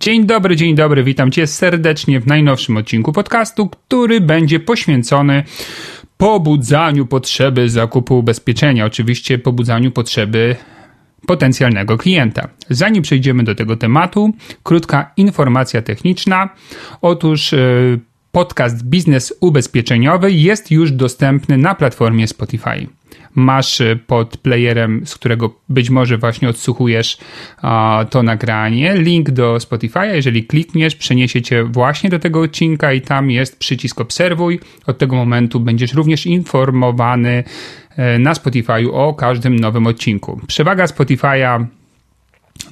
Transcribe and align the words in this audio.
Dzień 0.00 0.26
dobry, 0.26 0.56
dzień 0.56 0.74
dobry, 0.74 1.04
witam 1.04 1.30
Cię 1.30 1.46
serdecznie 1.46 2.20
w 2.20 2.26
najnowszym 2.26 2.76
odcinku 2.76 3.12
podcastu, 3.12 3.68
który 3.68 4.20
będzie 4.20 4.60
poświęcony 4.60 5.44
pobudzaniu 6.16 7.06
potrzeby 7.06 7.68
zakupu 7.68 8.18
ubezpieczenia, 8.18 8.86
oczywiście 8.86 9.38
pobudzaniu 9.38 9.90
potrzeby 9.90 10.56
potencjalnego 11.26 11.98
klienta. 11.98 12.48
Zanim 12.70 13.02
przejdziemy 13.02 13.42
do 13.42 13.54
tego 13.54 13.76
tematu, 13.76 14.32
krótka 14.62 15.12
informacja 15.16 15.82
techniczna. 15.82 16.48
Otóż 17.02 17.52
yy, 17.52 18.00
podcast 18.32 18.84
Biznes 18.84 19.34
Ubezpieczeniowy 19.40 20.32
jest 20.32 20.70
już 20.70 20.92
dostępny 20.92 21.58
na 21.58 21.74
platformie 21.74 22.28
Spotify 22.28 22.86
masz 23.34 23.82
pod 24.06 24.36
playerem, 24.36 25.06
z 25.06 25.14
którego 25.14 25.54
być 25.68 25.90
może 25.90 26.18
właśnie 26.18 26.48
odsłuchujesz 26.48 27.18
to 28.10 28.22
nagranie, 28.22 28.94
link 28.94 29.30
do 29.30 29.56
Spotify'a. 29.56 30.14
Jeżeli 30.14 30.44
klikniesz, 30.44 30.96
przeniesie 30.96 31.42
cię 31.42 31.64
właśnie 31.64 32.10
do 32.10 32.18
tego 32.18 32.40
odcinka 32.40 32.92
i 32.92 33.00
tam 33.00 33.30
jest 33.30 33.58
przycisk 33.58 34.00
obserwuj. 34.00 34.60
Od 34.86 34.98
tego 34.98 35.16
momentu 35.16 35.60
będziesz 35.60 35.94
również 35.94 36.26
informowany 36.26 37.44
e, 37.96 38.18
na 38.18 38.32
Spotify'u 38.32 38.90
o 38.92 39.14
każdym 39.14 39.56
nowym 39.56 39.86
odcinku. 39.86 40.40
Przewaga 40.46 40.84
Spotify'a 40.84 41.66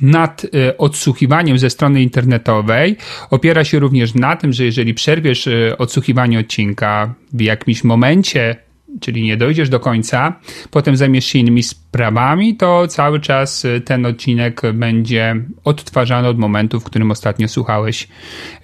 nad 0.03 0.45
e, 0.45 0.79
odsłuchiwaniem 0.79 1.59
ze 1.59 1.71
strony 1.71 2.03
internetowej 2.03 2.97
opiera 3.31 3.65
się 3.65 3.79
również 3.79 4.15
na 4.15 4.37
tym, 4.37 4.53
że 4.53 4.65
jeżeli 4.65 4.95
przerwiesz 4.95 5.47
e, 5.47 5.79
odsłuchiwanie 5.79 6.39
odcinka 6.39 7.15
w 7.33 7.41
jakimś 7.41 7.85
momencie 7.85 8.57
czyli 9.01 9.23
nie 9.23 9.37
dojdziesz 9.37 9.69
do 9.69 9.81
końca, 9.81 10.41
potem 10.71 10.97
zajmiesz 10.97 11.25
się 11.25 11.39
innymi 11.39 11.63
sprawami, 11.63 12.57
to 12.57 12.87
cały 12.87 13.21
czas 13.21 13.65
y, 13.65 13.81
ten 13.81 14.07
odcinek 14.07 14.63
będzie 14.75 15.37
odtwarzany 15.65 16.29
od 16.29 16.39
momentu, 16.39 16.81
w 16.81 16.85
którym 16.85 17.11
ostatnio 17.11 17.49
słuchałeś. 17.49 18.09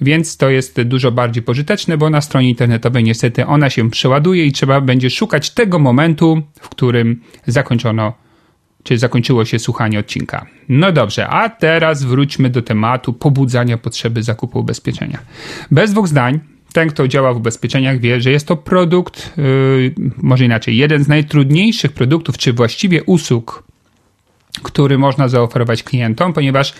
Więc 0.00 0.36
to 0.36 0.50
jest 0.50 0.82
dużo 0.82 1.12
bardziej 1.12 1.42
pożyteczne, 1.42 1.96
bo 1.96 2.10
na 2.10 2.20
stronie 2.20 2.48
internetowej 2.48 3.04
niestety 3.04 3.46
ona 3.46 3.70
się 3.70 3.90
przeładuje 3.90 4.46
i 4.46 4.52
trzeba 4.52 4.80
będzie 4.80 5.10
szukać 5.10 5.50
tego 5.50 5.78
momentu, 5.78 6.42
w 6.60 6.68
którym 6.68 7.20
zakończono 7.46 8.12
czy 8.84 8.98
zakończyło 8.98 9.44
się 9.44 9.58
słuchanie 9.58 9.98
odcinka. 9.98 10.46
No 10.68 10.92
dobrze, 10.92 11.28
a 11.28 11.48
teraz 11.48 12.02
wróćmy 12.02 12.50
do 12.50 12.62
tematu 12.62 13.12
pobudzania 13.12 13.78
potrzeby 13.78 14.22
zakupu 14.22 14.58
ubezpieczenia. 14.58 15.18
Bez 15.70 15.92
dwóch 15.92 16.08
zdań, 16.08 16.40
ten, 16.74 16.88
kto 16.88 17.08
działa 17.08 17.34
w 17.34 17.36
ubezpieczeniach, 17.36 18.00
wie, 18.00 18.20
że 18.20 18.30
jest 18.30 18.48
to 18.48 18.56
produkt, 18.56 19.32
yy, 19.36 19.94
może 20.16 20.44
inaczej, 20.44 20.76
jeden 20.76 21.04
z 21.04 21.08
najtrudniejszych 21.08 21.92
produktów, 21.92 22.38
czy 22.38 22.52
właściwie 22.52 23.04
usług, 23.04 23.64
który 24.62 24.98
można 24.98 25.28
zaoferować 25.28 25.82
klientom, 25.82 26.32
ponieważ 26.32 26.74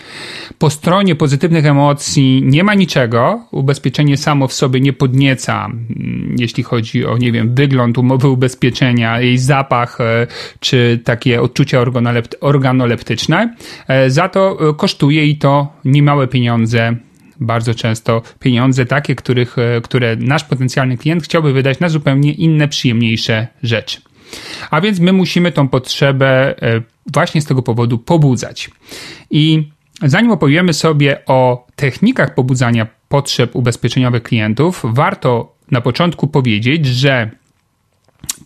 po 0.59 0.69
stronie 0.69 1.15
pozytywnych 1.15 1.65
emocji 1.65 2.41
nie 2.45 2.63
ma 2.63 2.73
niczego. 2.73 3.47
Ubezpieczenie 3.51 4.17
samo 4.17 4.47
w 4.47 4.53
sobie 4.53 4.79
nie 4.79 4.93
podnieca, 4.93 5.65
mm, 5.65 6.35
jeśli 6.39 6.63
chodzi 6.63 7.05
o, 7.05 7.17
nie 7.17 7.31
wiem, 7.31 7.55
wygląd 7.55 7.97
umowy 7.97 8.29
ubezpieczenia, 8.29 9.21
jej 9.21 9.37
zapach, 9.37 10.01
e, 10.01 10.27
czy 10.59 10.99
takie 11.03 11.41
odczucia 11.41 11.83
organoleptyczne. 12.41 13.55
E, 13.87 14.09
za 14.09 14.29
to 14.29 14.69
e, 14.69 14.73
kosztuje 14.73 15.25
i 15.25 15.37
to 15.37 15.73
niemałe 15.85 16.27
pieniądze 16.27 16.95
bardzo 17.39 17.73
często 17.75 18.21
pieniądze 18.39 18.85
takie, 18.85 19.15
których, 19.15 19.57
e, 19.57 19.81
które 19.81 20.15
nasz 20.15 20.43
potencjalny 20.43 20.97
klient 20.97 21.23
chciałby 21.23 21.53
wydać 21.53 21.79
na 21.79 21.89
zupełnie 21.89 22.31
inne, 22.31 22.67
przyjemniejsze 22.67 23.47
rzeczy. 23.63 24.01
A 24.71 24.81
więc 24.81 24.99
my 24.99 25.13
musimy 25.13 25.51
tą 25.51 25.67
potrzebę 25.67 26.61
e, 26.61 26.81
właśnie 27.13 27.41
z 27.41 27.45
tego 27.45 27.61
powodu 27.61 27.97
pobudzać. 27.97 28.69
I 29.31 29.69
zanim 30.01 30.31
opowiemy 30.31 30.73
sobie 30.73 31.25
o 31.25 31.67
technikach 31.75 32.35
pobudzania 32.35 32.87
potrzeb 33.09 33.55
ubezpieczeniowych 33.55 34.23
klientów, 34.23 34.81
warto 34.83 35.55
na 35.71 35.81
początku 35.81 36.27
powiedzieć, 36.27 36.85
że 36.85 37.31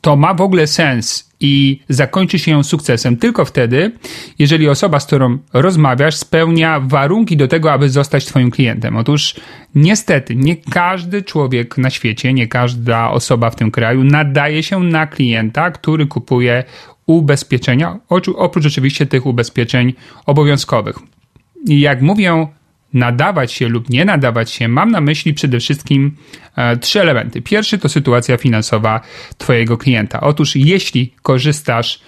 to 0.01 0.15
ma 0.15 0.33
w 0.33 0.41
ogóle 0.41 0.67
sens 0.67 1.29
i 1.39 1.79
zakończy 1.89 2.39
się 2.39 2.51
ją 2.51 2.63
sukcesem 2.63 3.17
tylko 3.17 3.45
wtedy, 3.45 3.91
jeżeli 4.39 4.69
osoba, 4.69 4.99
z 4.99 5.05
którą 5.05 5.37
rozmawiasz, 5.53 6.15
spełnia 6.15 6.79
warunki 6.79 7.37
do 7.37 7.47
tego, 7.47 7.71
aby 7.71 7.89
zostać 7.89 8.25
Twoim 8.25 8.51
klientem. 8.51 8.97
Otóż 8.97 9.35
niestety 9.75 10.35
nie 10.35 10.55
każdy 10.55 11.23
człowiek 11.23 11.77
na 11.77 11.89
świecie, 11.89 12.33
nie 12.33 12.47
każda 12.47 13.11
osoba 13.11 13.49
w 13.49 13.55
tym 13.55 13.71
kraju 13.71 14.03
nadaje 14.03 14.63
się 14.63 14.79
na 14.79 15.07
klienta, 15.07 15.71
który 15.71 16.07
kupuje 16.07 16.63
ubezpieczenia, 17.05 17.99
oprócz 18.35 18.65
oczywiście 18.65 19.05
tych 19.05 19.25
ubezpieczeń 19.25 19.93
obowiązkowych. 20.25 20.95
I 21.65 21.79
jak 21.79 22.01
mówię 22.01 22.47
nadawać 22.93 23.51
się 23.51 23.67
lub 23.67 23.89
nie 23.89 24.05
nadawać 24.05 24.51
się, 24.51 24.67
mam 24.67 24.91
na 24.91 25.01
myśli 25.01 25.33
przede 25.33 25.59
wszystkim 25.59 26.15
e, 26.55 26.77
trzy 26.77 27.01
elementy. 27.01 27.41
Pierwszy 27.41 27.77
to 27.77 27.89
sytuacja 27.89 28.37
finansowa 28.37 29.01
Twojego 29.37 29.77
klienta. 29.77 30.21
Otóż, 30.21 30.55
jeśli 30.55 31.13
korzystasz, 31.21 31.99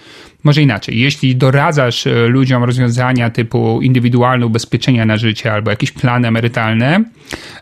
może 0.44 0.62
inaczej, 0.62 0.98
jeśli 0.98 1.36
doradzasz 1.36 2.06
e, 2.06 2.28
ludziom 2.28 2.64
rozwiązania 2.64 3.30
typu 3.30 3.80
indywidualne 3.82 4.46
ubezpieczenia 4.46 5.06
na 5.06 5.16
życie 5.16 5.52
albo 5.52 5.70
jakieś 5.70 5.92
plany 5.92 6.28
emerytalne 6.28 7.04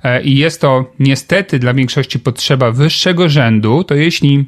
e, 0.03 0.22
i 0.22 0.36
jest 0.36 0.60
to 0.60 0.92
niestety 0.98 1.59
dla 1.59 1.75
większości 1.75 2.19
potrzeba 2.19 2.70
wyższego 2.70 3.28
rzędu, 3.28 3.84
to 3.84 3.94
jeśli 3.94 4.44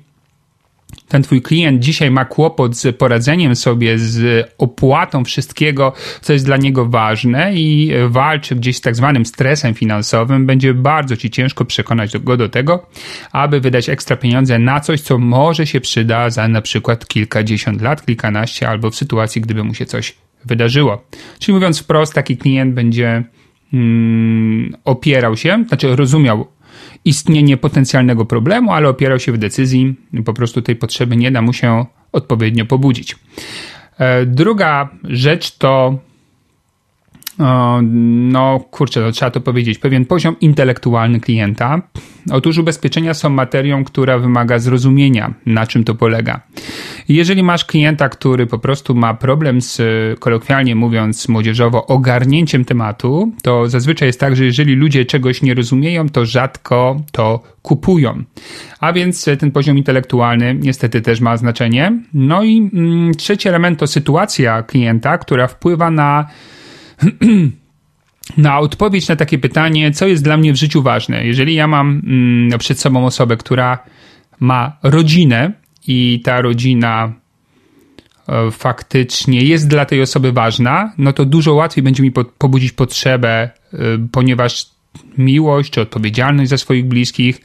ten 1.12 1.22
twój 1.22 1.42
klient 1.42 1.80
dzisiaj 1.80 2.10
ma 2.10 2.24
kłopot 2.24 2.76
z 2.76 2.96
poradzeniem 2.96 3.56
sobie 3.56 3.98
z 3.98 4.46
opłatą 4.58 5.24
wszystkiego, 5.24 5.92
co 6.20 6.32
jest 6.32 6.44
dla 6.44 6.56
niego 6.56 6.86
ważne 6.86 7.54
i 7.54 7.92
walczy 8.08 8.56
gdzieś 8.56 8.76
z 8.76 8.80
tak 8.80 8.96
zwanym 8.96 9.26
stresem 9.26 9.74
finansowym, 9.74 10.46
będzie 10.46 10.74
bardzo 10.74 11.16
ci 11.16 11.30
ciężko 11.30 11.64
przekonać 11.64 12.18
go 12.18 12.36
do 12.36 12.48
tego, 12.48 12.86
aby 13.32 13.60
wydać 13.60 13.88
ekstra 13.88 14.16
pieniądze 14.16 14.58
na 14.58 14.80
coś, 14.80 15.00
co 15.00 15.18
może 15.18 15.66
się 15.66 15.80
przyda 15.80 16.30
za 16.30 16.48
na 16.48 16.62
przykład 16.62 17.06
kilkadziesiąt 17.06 17.82
lat, 17.82 18.06
kilkanaście, 18.06 18.68
albo 18.68 18.90
w 18.90 18.96
sytuacji, 18.96 19.40
gdyby 19.40 19.64
mu 19.64 19.74
się 19.74 19.86
coś 19.86 20.14
wydarzyło. 20.44 21.04
Czyli 21.38 21.54
mówiąc 21.54 21.80
wprost, 21.80 22.14
taki 22.14 22.36
klient 22.36 22.74
będzie 22.74 23.24
mm, 23.72 24.74
opierał 24.84 25.36
się, 25.36 25.64
znaczy 25.68 25.96
rozumiał 25.96 26.46
istnienie 27.04 27.56
potencjalnego 27.56 28.24
problemu, 28.24 28.72
ale 28.72 28.88
opierał 28.88 29.18
się 29.18 29.32
w 29.32 29.38
decyzji, 29.38 29.94
po 30.24 30.34
prostu 30.34 30.62
tej 30.62 30.76
potrzeby 30.76 31.16
nie 31.16 31.30
da 31.30 31.42
mu 31.42 31.52
się 31.52 31.86
odpowiednio 32.12 32.66
pobudzić. 32.66 33.16
E, 33.98 34.26
druga 34.26 34.88
rzecz 35.04 35.56
to 35.58 35.98
no 37.38 38.60
kurczę, 38.70 39.00
to 39.00 39.12
trzeba 39.12 39.30
to 39.30 39.40
powiedzieć, 39.40 39.78
pewien 39.78 40.04
poziom 40.04 40.36
intelektualny 40.40 41.20
klienta. 41.20 41.82
Otóż 42.30 42.58
ubezpieczenia 42.58 43.14
są 43.14 43.30
materią, 43.30 43.84
która 43.84 44.18
wymaga 44.18 44.58
zrozumienia, 44.58 45.34
na 45.46 45.66
czym 45.66 45.84
to 45.84 45.94
polega. 45.94 46.40
Jeżeli 47.08 47.42
masz 47.42 47.64
klienta, 47.64 48.08
który 48.08 48.46
po 48.46 48.58
prostu 48.58 48.94
ma 48.94 49.14
problem 49.14 49.60
z, 49.60 49.80
kolokwialnie 50.20 50.74
mówiąc 50.74 51.28
młodzieżowo, 51.28 51.86
ogarnięciem 51.86 52.64
tematu, 52.64 53.32
to 53.42 53.68
zazwyczaj 53.68 54.08
jest 54.08 54.20
tak, 54.20 54.36
że 54.36 54.44
jeżeli 54.44 54.74
ludzie 54.74 55.04
czegoś 55.04 55.42
nie 55.42 55.54
rozumieją, 55.54 56.08
to 56.08 56.26
rzadko 56.26 57.00
to 57.12 57.42
kupują. 57.62 58.22
A 58.80 58.92
więc 58.92 59.24
ten 59.38 59.50
poziom 59.50 59.78
intelektualny 59.78 60.54
niestety 60.54 61.00
też 61.00 61.20
ma 61.20 61.36
znaczenie. 61.36 61.92
No 62.14 62.42
i 62.42 62.70
mm, 62.74 63.14
trzeci 63.14 63.48
element 63.48 63.78
to 63.78 63.86
sytuacja 63.86 64.62
klienta, 64.62 65.18
która 65.18 65.46
wpływa 65.46 65.90
na 65.90 66.26
na 68.36 68.58
odpowiedź 68.58 69.08
na 69.08 69.16
takie 69.16 69.38
pytanie, 69.38 69.90
co 69.90 70.06
jest 70.06 70.24
dla 70.24 70.36
mnie 70.36 70.52
w 70.52 70.56
życiu 70.56 70.82
ważne. 70.82 71.26
Jeżeli 71.26 71.54
ja 71.54 71.66
mam 71.66 72.02
mm, 72.06 72.58
przed 72.58 72.80
sobą 72.80 73.06
osobę, 73.06 73.36
która 73.36 73.78
ma 74.40 74.76
rodzinę 74.82 75.52
i 75.86 76.20
ta 76.24 76.40
rodzina 76.40 77.12
e, 78.28 78.50
faktycznie 78.50 79.40
jest 79.40 79.68
dla 79.68 79.84
tej 79.84 80.02
osoby 80.02 80.32
ważna, 80.32 80.92
no 80.98 81.12
to 81.12 81.24
dużo 81.24 81.54
łatwiej 81.54 81.84
będzie 81.84 82.02
mi 82.02 82.12
po, 82.12 82.24
pobudzić 82.24 82.72
potrzebę, 82.72 83.50
e, 83.72 83.78
ponieważ 84.12 84.71
miłość 85.18 85.70
czy 85.70 85.80
odpowiedzialność 85.80 86.50
za 86.50 86.58
swoich 86.58 86.86
bliskich 86.86 87.40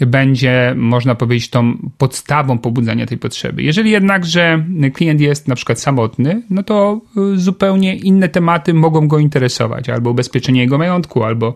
będzie, 0.00 0.74
można 0.76 1.14
powiedzieć, 1.14 1.50
tą 1.50 1.90
podstawą 1.98 2.58
pobudzania 2.58 3.06
tej 3.06 3.18
potrzeby. 3.18 3.62
Jeżeli 3.62 3.90
jednakże 3.90 4.64
klient 4.94 5.20
jest 5.20 5.48
na 5.48 5.54
przykład 5.54 5.80
samotny, 5.80 6.42
no 6.50 6.62
to 6.62 7.00
y, 7.34 7.38
zupełnie 7.38 7.96
inne 7.96 8.28
tematy 8.28 8.74
mogą 8.74 9.08
go 9.08 9.18
interesować, 9.18 9.88
albo 9.88 10.10
ubezpieczenie 10.10 10.60
jego 10.60 10.78
majątku, 10.78 11.24
albo 11.24 11.54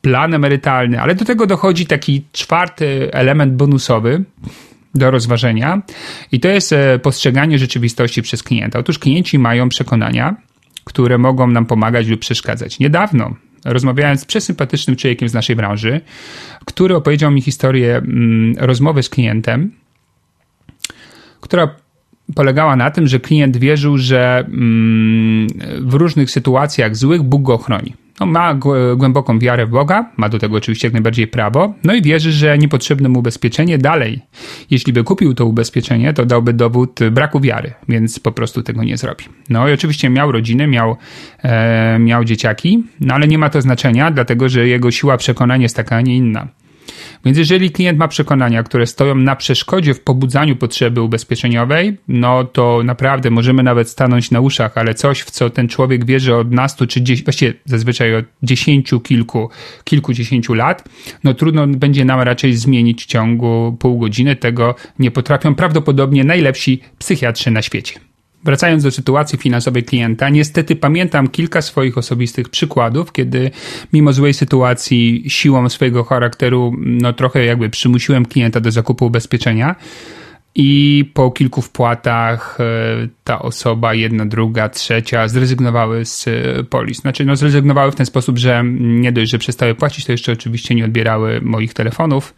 plan 0.00 0.34
emerytalny, 0.34 1.00
ale 1.00 1.14
do 1.14 1.24
tego 1.24 1.46
dochodzi 1.46 1.86
taki 1.86 2.24
czwarty 2.32 3.12
element 3.12 3.54
bonusowy, 3.54 4.24
do 4.96 5.10
rozważenia 5.10 5.82
i 6.32 6.40
to 6.40 6.48
jest 6.48 6.72
e, 6.72 6.98
postrzeganie 6.98 7.58
rzeczywistości 7.58 8.22
przez 8.22 8.42
klienta. 8.42 8.78
Otóż 8.78 8.98
klienci 8.98 9.38
mają 9.38 9.68
przekonania, 9.68 10.36
które 10.84 11.18
mogą 11.18 11.46
nam 11.46 11.66
pomagać 11.66 12.06
lub 12.06 12.20
przeszkadzać. 12.20 12.78
Niedawno 12.78 13.34
rozmawiałem 13.66 14.16
z 14.16 14.24
przesympatycznym 14.24 14.96
człowiekiem 14.96 15.28
z 15.28 15.34
naszej 15.34 15.56
branży, 15.56 16.00
który 16.64 16.96
opowiedział 16.96 17.30
mi 17.30 17.42
historię 17.42 17.96
mm, 17.96 18.54
rozmowy 18.58 19.02
z 19.02 19.08
klientem, 19.08 19.72
która 21.40 21.76
polegała 22.34 22.76
na 22.76 22.90
tym, 22.90 23.06
że 23.06 23.20
klient 23.20 23.56
wierzył, 23.56 23.98
że 23.98 24.44
mm, 24.48 25.48
w 25.80 25.94
różnych 25.94 26.30
sytuacjach 26.30 26.96
złych 26.96 27.22
Bóg 27.22 27.42
go 27.42 27.58
chroni 27.58 28.05
no, 28.20 28.26
ma 28.26 28.54
głęboką 28.96 29.38
wiarę 29.38 29.66
w 29.66 29.70
Boga, 29.70 30.10
ma 30.16 30.28
do 30.28 30.38
tego 30.38 30.56
oczywiście 30.56 30.88
jak 30.88 30.92
najbardziej 30.92 31.26
prawo, 31.26 31.74
no 31.84 31.94
i 31.94 32.02
wierzy, 32.02 32.32
że 32.32 32.58
niepotrzebne 32.58 33.08
mu 33.08 33.18
ubezpieczenie 33.18 33.78
dalej. 33.78 34.20
Jeśli 34.70 34.92
by 34.92 35.04
kupił 35.04 35.34
to 35.34 35.46
ubezpieczenie, 35.46 36.12
to 36.12 36.26
dałby 36.26 36.52
dowód 36.52 37.00
braku 37.10 37.40
wiary, 37.40 37.72
więc 37.88 38.18
po 38.18 38.32
prostu 38.32 38.62
tego 38.62 38.84
nie 38.84 38.96
zrobi. 38.96 39.24
No 39.50 39.68
i 39.68 39.72
oczywiście 39.72 40.10
miał 40.10 40.32
rodzinę, 40.32 40.66
miał, 40.66 40.96
e, 41.42 41.98
miał 41.98 42.24
dzieciaki, 42.24 42.84
no 43.00 43.14
ale 43.14 43.28
nie 43.28 43.38
ma 43.38 43.50
to 43.50 43.60
znaczenia, 43.60 44.10
dlatego 44.10 44.48
że 44.48 44.68
jego 44.68 44.90
siła 44.90 45.16
przekonania 45.16 45.62
jest 45.62 45.76
taka, 45.76 45.96
a 45.96 46.00
nie 46.00 46.16
inna. 46.16 46.48
Więc 47.24 47.38
jeżeli 47.38 47.70
klient 47.70 47.98
ma 47.98 48.08
przekonania, 48.08 48.62
które 48.62 48.86
stoją 48.86 49.14
na 49.14 49.36
przeszkodzie 49.36 49.94
w 49.94 50.00
pobudzaniu 50.00 50.56
potrzeby 50.56 51.00
ubezpieczeniowej, 51.00 51.96
no 52.08 52.44
to 52.44 52.80
naprawdę 52.84 53.30
możemy 53.30 53.62
nawet 53.62 53.88
stanąć 53.88 54.30
na 54.30 54.40
uszach, 54.40 54.78
ale 54.78 54.94
coś, 54.94 55.20
w 55.20 55.30
co 55.30 55.50
ten 55.50 55.68
człowiek 55.68 56.04
wierzy 56.04 56.34
od 56.34 56.52
nastu 56.52 56.86
czy 56.86 57.02
dziesięciu, 57.02 57.24
właściwie 57.24 57.54
zazwyczaj 57.64 58.14
od 58.14 58.24
dziesięciu, 58.42 59.00
kilku, 59.00 59.50
kilkudziesięciu 59.84 60.54
lat, 60.54 60.88
no 61.24 61.34
trudno 61.34 61.66
będzie 61.66 62.04
nam 62.04 62.20
raczej 62.20 62.54
zmienić 62.54 63.02
w 63.02 63.06
ciągu 63.06 63.76
pół 63.78 63.98
godziny. 63.98 64.36
Tego 64.36 64.74
nie 64.98 65.10
potrafią 65.10 65.54
prawdopodobnie 65.54 66.24
najlepsi 66.24 66.80
psychiatrzy 66.98 67.50
na 67.50 67.62
świecie. 67.62 68.05
Wracając 68.46 68.82
do 68.82 68.90
sytuacji 68.90 69.38
finansowej 69.38 69.82
klienta, 69.82 70.28
niestety 70.28 70.76
pamiętam 70.76 71.28
kilka 71.28 71.62
swoich 71.62 71.98
osobistych 71.98 72.48
przykładów, 72.48 73.12
kiedy 73.12 73.50
mimo 73.92 74.12
złej 74.12 74.34
sytuacji 74.34 75.24
siłą 75.28 75.68
swojego 75.68 76.04
charakteru, 76.04 76.74
no 76.78 77.12
trochę 77.12 77.44
jakby 77.44 77.70
przymusiłem 77.70 78.26
klienta 78.26 78.60
do 78.60 78.70
zakupu 78.70 79.06
ubezpieczenia 79.06 79.76
i 80.58 81.04
po 81.14 81.30
kilku 81.30 81.62
wpłatach 81.62 82.58
e, 82.60 83.08
ta 83.24 83.38
osoba, 83.42 83.94
jedna, 83.94 84.26
druga, 84.26 84.68
trzecia 84.68 85.28
zrezygnowały 85.28 86.04
z 86.04 86.28
e, 86.28 86.64
polis. 86.64 87.00
Znaczy, 87.00 87.24
no 87.24 87.36
zrezygnowały 87.36 87.92
w 87.92 87.94
ten 87.94 88.06
sposób, 88.06 88.38
że 88.38 88.62
nie 88.78 89.12
dość, 89.12 89.30
że 89.30 89.38
przestały 89.38 89.74
płacić, 89.74 90.04
to 90.04 90.12
jeszcze 90.12 90.32
oczywiście 90.32 90.74
nie 90.74 90.84
odbierały 90.84 91.40
moich 91.40 91.74
telefonów, 91.74 92.34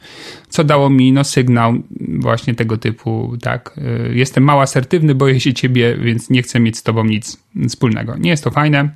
co 0.49 0.65
dało 0.65 0.91
mi 0.91 1.13
no 1.13 1.25
sygnał 1.25 1.75
właśnie 2.01 2.55
tego 2.55 2.77
typu, 2.77 3.37
tak, 3.43 3.75
e, 3.77 4.15
jestem 4.15 4.45
mało 4.45 4.63
asertywny, 4.63 5.15
boję 5.15 5.41
się 5.41 5.55
ciebie, 5.55 5.97
więc 5.97 6.31
nie 6.31 6.43
chcę 6.43 6.61
mieć 6.61 6.77
z 6.77 6.83
tobą 6.83 7.05
nic 7.05 7.45
wspólnego. 7.69 8.17
Nie 8.17 8.31
jest 8.31 8.45
to 8.45 8.51
fajne, 8.51 8.89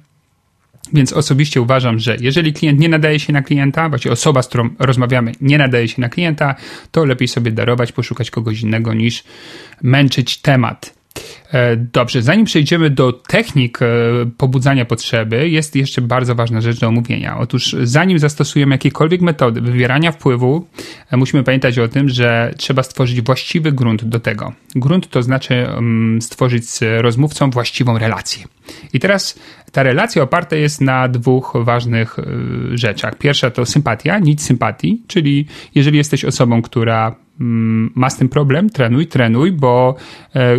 więc 0.93 1.13
osobiście 1.13 1.61
uważam, 1.61 1.99
że 1.99 2.17
jeżeli 2.21 2.53
klient 2.53 2.81
nie 2.81 2.89
nadaje 2.89 3.21
się 3.21 3.33
na 3.33 3.43
klienta, 3.43 3.89
właściwie 3.89 4.13
osoba, 4.13 4.43
z 4.43 4.49
którą 4.49 4.71
rozmawiamy, 4.79 5.33
nie 5.41 5.59
nadaje 5.59 5.89
się 5.89 6.01
na 6.01 6.09
klienta, 6.09 6.55
to 6.91 7.05
lepiej 7.05 7.29
sobie 7.29 7.53
darować, 7.53 7.93
poszukać 7.93 8.31
kogoś 8.31 8.61
innego 8.61 8.95
niż 8.95 9.25
męczyć 9.83 10.39
temat. 10.39 10.95
E, 11.53 11.77
dobrze, 11.77 12.23
zanim 12.23 12.45
przejdziemy 12.45 12.91
do 12.91 13.13
technik 13.13 13.83
e, 13.83 13.87
pobudzania 14.37 14.85
potrzeby, 14.85 15.49
jest 15.49 15.77
jeszcze 15.77 16.03
bardzo 16.03 16.35
ważna 16.35 16.61
rzecz 16.61 16.81
do 16.81 16.89
omówienia. 16.89 17.39
Otóż, 17.39 17.77
zanim 17.83 18.19
zastosujemy 18.19 18.75
jakiekolwiek 18.75 19.21
metody 19.21 19.61
wywierania 19.61 20.13
wpływu, 20.13 20.67
e, 21.11 21.17
musimy 21.17 21.43
pamiętać 21.43 21.79
o 21.79 21.89
tym, 21.89 22.09
że 22.09 22.55
trzeba 22.57 22.83
stworzyć 22.83 23.23
właściwy 23.23 23.73
grunt 23.73 24.05
do 24.05 24.21
tego. 24.21 24.53
Grunt 24.75 25.11
to 25.11 25.23
znaczy 25.23 25.55
mm, 25.55 26.23
stworzyć 26.23 26.69
z 26.69 27.03
rozmówcą 27.03 27.51
właściwą 27.51 27.99
relację. 27.99 28.45
I 28.93 29.01
teraz 29.01 29.39
ta 29.73 29.83
relacja 29.83 30.23
oparta 30.23 30.57
jest 30.57 30.81
na 30.81 31.09
dwóch 31.09 31.53
ważnych 31.57 32.17
rzeczach. 32.75 33.19
Pierwsza 33.19 33.51
to 33.51 33.67
sympatia, 33.67 34.19
nic 34.19 34.43
sympatii, 34.43 35.03
czyli 35.07 35.47
jeżeli 35.75 35.99
jesteś 35.99 36.25
osobą, 36.25 36.63
która 36.63 37.15
Mm, 37.41 37.93
ma 37.95 38.11
z 38.11 38.17
tym 38.17 38.29
problem, 38.29 38.71
trenuj, 38.71 39.07
trenuj, 39.07 39.53
bo 39.53 39.95
e, 40.35 40.57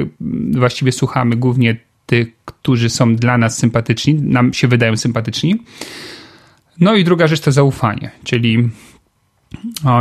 właściwie 0.83 0.99
słuchamy 0.99 1.35
głównie 1.35 1.75
tych, 2.05 2.27
którzy 2.45 2.89
są 2.89 3.15
dla 3.15 3.37
nas 3.37 3.57
sympatyczni, 3.57 4.13
nam 4.13 4.53
się 4.53 4.67
wydają 4.67 4.97
sympatyczni. 4.97 5.63
No 6.79 6.95
i 6.95 7.03
druga 7.03 7.27
rzecz 7.27 7.39
to 7.39 7.51
zaufanie, 7.51 8.11
czyli 8.23 8.69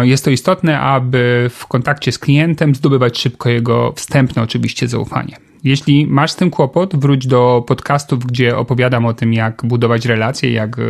jest 0.02 0.25
to 0.25 0.31
istotne, 0.31 0.81
aby 0.81 1.50
w 1.50 1.67
kontakcie 1.67 2.12
z 2.12 2.19
klientem 2.19 2.75
zdobywać 2.75 3.19
szybko 3.19 3.50
jego 3.50 3.93
wstępne 3.93 4.43
oczywiście 4.43 4.88
zaufanie. 4.88 5.37
Jeśli 5.64 6.06
masz 6.06 6.30
z 6.30 6.36
tym 6.36 6.50
kłopot, 6.50 6.96
wróć 6.96 7.26
do 7.26 7.64
podcastów, 7.66 8.26
gdzie 8.26 8.56
opowiadam 8.56 9.06
o 9.06 9.14
tym, 9.14 9.32
jak 9.32 9.62
budować 9.64 10.06
relacje, 10.06 10.52
jak 10.52 10.78
e, 10.78 10.82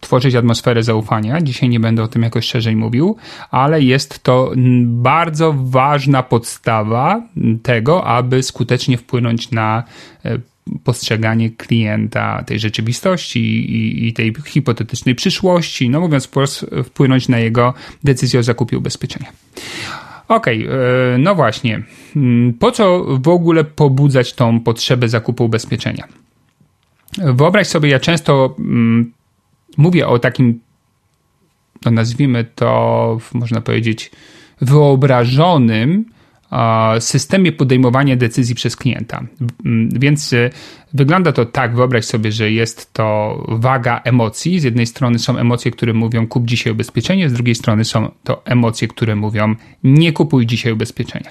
tworzyć 0.00 0.34
atmosferę 0.34 0.82
zaufania. 0.82 1.40
Dzisiaj 1.40 1.68
nie 1.68 1.80
będę 1.80 2.02
o 2.02 2.08
tym 2.08 2.22
jakoś 2.22 2.46
szerzej 2.46 2.76
mówił, 2.76 3.16
ale 3.50 3.82
jest 3.82 4.22
to 4.22 4.52
bardzo 4.84 5.54
ważna 5.56 6.22
podstawa 6.22 7.22
tego, 7.62 8.04
aby 8.04 8.42
skutecznie 8.42 8.98
wpłynąć 8.98 9.50
na 9.50 9.84
e, 10.24 10.38
postrzeganie 10.84 11.50
klienta 11.50 12.42
tej 12.42 12.58
rzeczywistości 12.58 13.40
i, 13.40 14.08
i, 14.08 14.12
tej 14.12 14.34
hipotetycznej 14.46 15.14
przyszłości, 15.14 15.90
no 15.90 16.00
mówiąc 16.00 16.26
wprost, 16.26 16.66
wpłynąć 16.84 17.28
na 17.28 17.38
jego 17.38 17.74
decyzję 18.04 18.40
o 18.40 18.42
zakupie 18.42 18.78
ubezpieczenia. 18.78 19.32
Okej, 20.28 20.68
okay, 20.68 20.78
e, 21.14 21.18
no 21.18 21.34
właśnie. 21.34 21.82
Mm, 22.16 22.54
po 22.54 22.72
co 22.72 23.04
w 23.04 23.28
ogóle 23.28 23.64
pobudzać 23.64 24.32
tą 24.32 24.60
potrzebę 24.60 25.08
zakupu 25.08 25.44
ubezpieczenia? 25.44 26.04
Wyobraź 27.18 27.66
sobie, 27.66 27.88
ja 27.88 28.00
często 28.00 28.54
mm, 28.58 29.12
mówię 29.76 30.08
o 30.08 30.18
takim, 30.18 30.60
no 31.84 31.90
nazwijmy 31.90 32.44
to, 32.44 33.18
można 33.34 33.60
powiedzieć, 33.60 34.10
wyobrażonym 34.60 36.04
systemie 37.00 37.52
podejmowania 37.52 38.16
decyzji 38.16 38.54
przez 38.54 38.76
klienta. 38.76 39.22
Więc 39.88 40.32
y, 40.32 40.50
wygląda 40.94 41.32
to 41.32 41.44
tak, 41.44 41.76
wyobraź 41.76 42.04
sobie, 42.04 42.32
że 42.32 42.50
jest 42.50 42.92
to 42.92 43.36
waga 43.48 44.00
emocji. 44.04 44.60
Z 44.60 44.64
jednej 44.64 44.86
strony 44.86 45.18
są 45.18 45.36
emocje, 45.36 45.70
które 45.70 45.92
mówią 45.92 46.26
kup 46.26 46.46
dzisiaj 46.46 46.72
ubezpieczenie, 46.72 47.30
z 47.30 47.32
drugiej 47.32 47.54
strony 47.54 47.84
są 47.84 48.10
to 48.24 48.46
emocje, 48.46 48.88
które 48.88 49.16
mówią 49.16 49.54
nie 49.84 50.12
kupuj 50.12 50.46
dzisiaj 50.46 50.72
ubezpieczenia. 50.72 51.30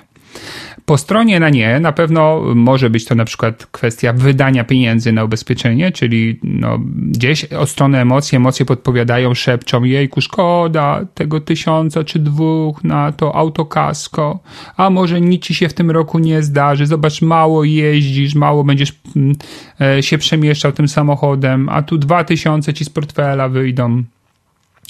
Po 0.86 0.98
stronie 0.98 1.40
na 1.40 1.50
nie 1.50 1.80
na 1.80 1.92
pewno 1.92 2.42
może 2.56 2.90
być 2.90 3.06
to 3.06 3.16
na 3.16 3.26
przykład 3.26 3.66
kwestia 3.66 4.14
wydania 4.14 4.64
pieniędzy 4.64 5.12
na 5.12 5.24
ubezpieczenie, 5.24 5.92
czyli 5.92 6.40
no, 6.44 6.80
gdzieś 6.96 7.46
od 7.46 7.70
strony 7.70 7.98
emocji, 7.98 8.36
emocje 8.36 8.66
podpowiadają, 8.66 9.34
szepczą, 9.34 9.84
jejku, 9.84 10.22
szkoda 10.22 11.06
tego 11.14 11.42
tysiąca 11.42 12.04
czy 12.04 12.20
dwóch 12.20 12.84
na 12.84 13.12
to 13.12 13.36
autokasko, 13.36 14.40
a 14.78 14.90
może 14.90 15.22
nic 15.22 15.44
ci 15.44 15.56
się 15.56 15.70
w 15.70 15.74
tym 15.74 15.92
roku 15.92 16.20
nie 16.20 16.44
zdarzy, 16.44 16.86
zobacz, 16.86 17.22
mało 17.22 17.64
jeździsz, 17.64 18.36
mało 18.36 18.64
będziesz 18.64 18.94
mm, 19.16 19.36
e, 19.82 20.04
się 20.04 20.18
przemieszczał 20.18 20.72
tym 20.72 20.88
samochodem, 20.88 21.70
a 21.70 21.82
tu 21.82 21.98
dwa 21.98 22.24
tysiące 22.24 22.74
ci 22.74 22.86
z 22.86 22.90
portfela 22.90 23.50
wyjdą. 23.50 24.04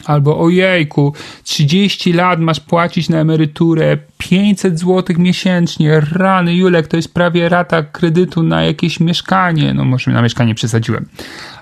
Albo 0.06 0.40
ojejku, 0.40 1.14
30 1.44 2.14
lat 2.14 2.40
masz 2.40 2.60
płacić 2.60 3.10
na 3.10 3.18
emeryturę 3.20 3.98
500 4.30 4.80
zł 4.80 5.16
miesięcznie. 5.20 6.02
Rany, 6.12 6.56
Julek, 6.56 6.88
to 6.88 6.98
jest 6.98 7.14
prawie 7.14 7.50
rata 7.50 7.84
kredytu 7.84 8.44
na 8.44 8.64
jakieś 8.64 9.00
mieszkanie. 9.00 9.74
No 9.74 9.86
może 9.86 10.12
na 10.12 10.22
mieszkanie 10.22 10.56
przesadziłem 10.56 11.06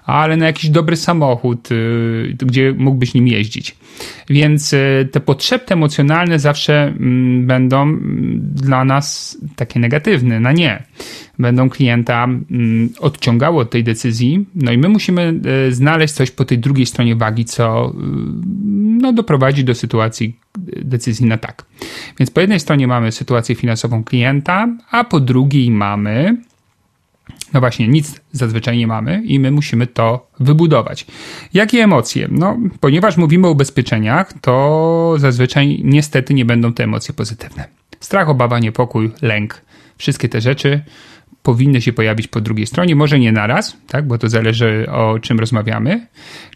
ale 0.05 0.37
na 0.37 0.45
jakiś 0.45 0.69
dobry 0.69 0.95
samochód, 0.95 1.71
y, 1.71 2.35
gdzie 2.37 2.73
mógłbyś 2.77 3.13
nim 3.13 3.27
jeździć. 3.27 3.75
Więc 4.29 4.73
y, 4.73 5.09
te 5.11 5.19
potrzeby 5.19 5.63
emocjonalne 5.69 6.39
zawsze 6.39 6.83
mm, 6.83 7.47
będą 7.47 7.81
mm, 7.81 8.39
dla 8.53 8.85
nas 8.85 9.37
takie 9.55 9.79
negatywne, 9.79 10.39
na 10.39 10.51
nie. 10.51 10.83
Będą 11.39 11.69
klienta 11.69 12.23
mm, 12.23 12.89
odciągały 12.99 13.59
od 13.59 13.69
tej 13.69 13.83
decyzji, 13.83 14.45
no 14.55 14.71
i 14.71 14.77
my 14.77 14.89
musimy 14.89 15.39
y, 15.67 15.73
znaleźć 15.73 16.13
coś 16.13 16.31
po 16.31 16.45
tej 16.45 16.59
drugiej 16.59 16.85
stronie 16.85 17.15
wagi, 17.15 17.45
co 17.45 17.93
no, 19.01 19.13
doprowadzi 19.13 19.63
do 19.63 19.75
sytuacji 19.75 20.42
decyzji 20.83 21.25
na 21.25 21.37
tak. 21.37 21.65
Więc 22.19 22.31
po 22.31 22.41
jednej 22.41 22.59
stronie 22.59 22.87
mamy 22.87 23.11
sytuację 23.11 23.55
finansową 23.55 24.03
klienta, 24.03 24.67
a 24.91 25.03
po 25.03 25.19
drugiej 25.19 25.71
mamy 25.71 26.37
No 27.53 27.59
właśnie, 27.59 27.87
nic 27.87 28.21
zazwyczaj 28.31 28.77
nie 28.77 28.87
mamy 28.87 29.23
i 29.25 29.39
my 29.39 29.51
musimy 29.51 29.87
to 29.87 30.27
wybudować. 30.39 31.05
Jakie 31.53 31.83
emocje? 31.83 32.27
No, 32.31 32.57
ponieważ 32.79 33.17
mówimy 33.17 33.47
o 33.47 33.51
ubezpieczeniach, 33.51 34.33
to 34.41 35.15
zazwyczaj 35.17 35.81
niestety 35.83 36.33
nie 36.33 36.45
będą 36.45 36.73
te 36.73 36.83
emocje 36.83 37.13
pozytywne. 37.13 37.67
Strach, 37.99 38.29
obawa, 38.29 38.59
niepokój, 38.59 39.11
lęk, 39.21 39.61
wszystkie 39.97 40.29
te 40.29 40.41
rzeczy 40.41 40.81
powinny 41.43 41.81
się 41.81 41.93
pojawić 41.93 42.27
po 42.27 42.41
drugiej 42.41 42.67
stronie. 42.67 42.95
Może 42.95 43.19
nie 43.19 43.31
naraz, 43.31 43.77
tak, 43.87 44.07
bo 44.07 44.17
to 44.17 44.29
zależy 44.29 44.85
o 44.91 45.19
czym 45.19 45.39
rozmawiamy. 45.39 46.07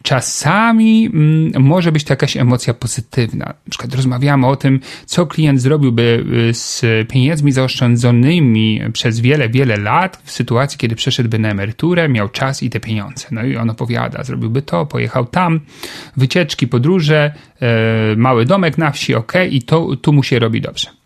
Czasami 0.03 1.05
mm, 1.05 1.63
może 1.63 1.91
być 1.91 2.03
to 2.03 2.13
jakaś 2.13 2.37
emocja 2.37 2.73
pozytywna. 2.73 3.45
Na 3.45 3.69
przykład 3.69 3.95
rozmawiamy 3.95 4.47
o 4.47 4.55
tym, 4.55 4.79
co 5.05 5.25
klient 5.25 5.61
zrobiłby 5.61 6.25
y, 6.49 6.53
z 6.53 6.85
pieniędzmi 7.09 7.51
zaoszczędzonymi 7.51 8.81
przez 8.93 9.19
wiele, 9.19 9.49
wiele 9.49 9.77
lat 9.77 10.21
w 10.23 10.31
sytuacji, 10.31 10.77
kiedy 10.77 10.95
przeszedłby 10.95 11.39
na 11.39 11.49
emeryturę, 11.49 12.09
miał 12.09 12.29
czas 12.29 12.63
i 12.63 12.69
te 12.69 12.79
pieniądze. 12.79 13.27
No 13.31 13.43
i 13.43 13.57
on 13.57 13.69
opowiada, 13.69 14.23
zrobiłby 14.23 14.61
to, 14.61 14.85
pojechał 14.85 15.25
tam, 15.25 15.59
wycieczki, 16.17 16.67
podróże, 16.67 17.33
yy, 17.61 17.67
mały 18.17 18.45
domek 18.45 18.77
na 18.77 18.91
wsi, 18.91 19.15
ok, 19.15 19.33
i 19.51 19.61
to 19.61 19.95
tu 19.95 20.13
mu 20.13 20.23
się 20.23 20.39
robi 20.39 20.61
dobrze 20.61 20.96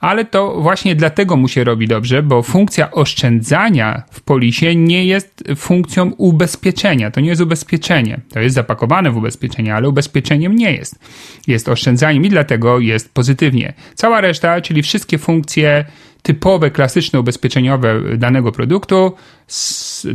ale 0.00 0.24
to 0.24 0.60
właśnie 0.60 0.96
dlatego 0.96 1.36
mu 1.36 1.48
się 1.48 1.64
robi 1.64 1.88
dobrze, 1.88 2.22
bo 2.22 2.42
funkcja 2.42 2.90
oszczędzania 2.90 4.02
w 4.10 4.20
polisie 4.20 4.76
nie 4.76 5.04
jest 5.06 5.44
funkcją 5.56 6.10
ubezpieczenia. 6.10 7.10
To 7.10 7.20
nie 7.20 7.28
jest 7.28 7.42
ubezpieczenie. 7.42 8.20
To 8.32 8.40
jest 8.40 8.54
zapakowane 8.54 9.10
w 9.10 9.16
ubezpieczenie, 9.16 9.74
ale 9.74 9.88
ubezpieczeniem 9.88 10.56
nie 10.56 10.72
jest. 10.72 10.98
Jest 11.46 11.68
oszczędzaniem 11.68 12.24
i 12.24 12.28
dlatego 12.28 12.80
jest 12.80 13.14
pozytywnie. 13.14 13.74
Cała 13.94 14.20
reszta, 14.20 14.60
czyli 14.60 14.82
wszystkie 14.82 15.18
funkcje 15.18 15.84
typowe, 16.22 16.70
klasyczne, 16.70 17.20
ubezpieczeniowe 17.20 18.16
danego 18.16 18.52
produktu, 18.52 19.12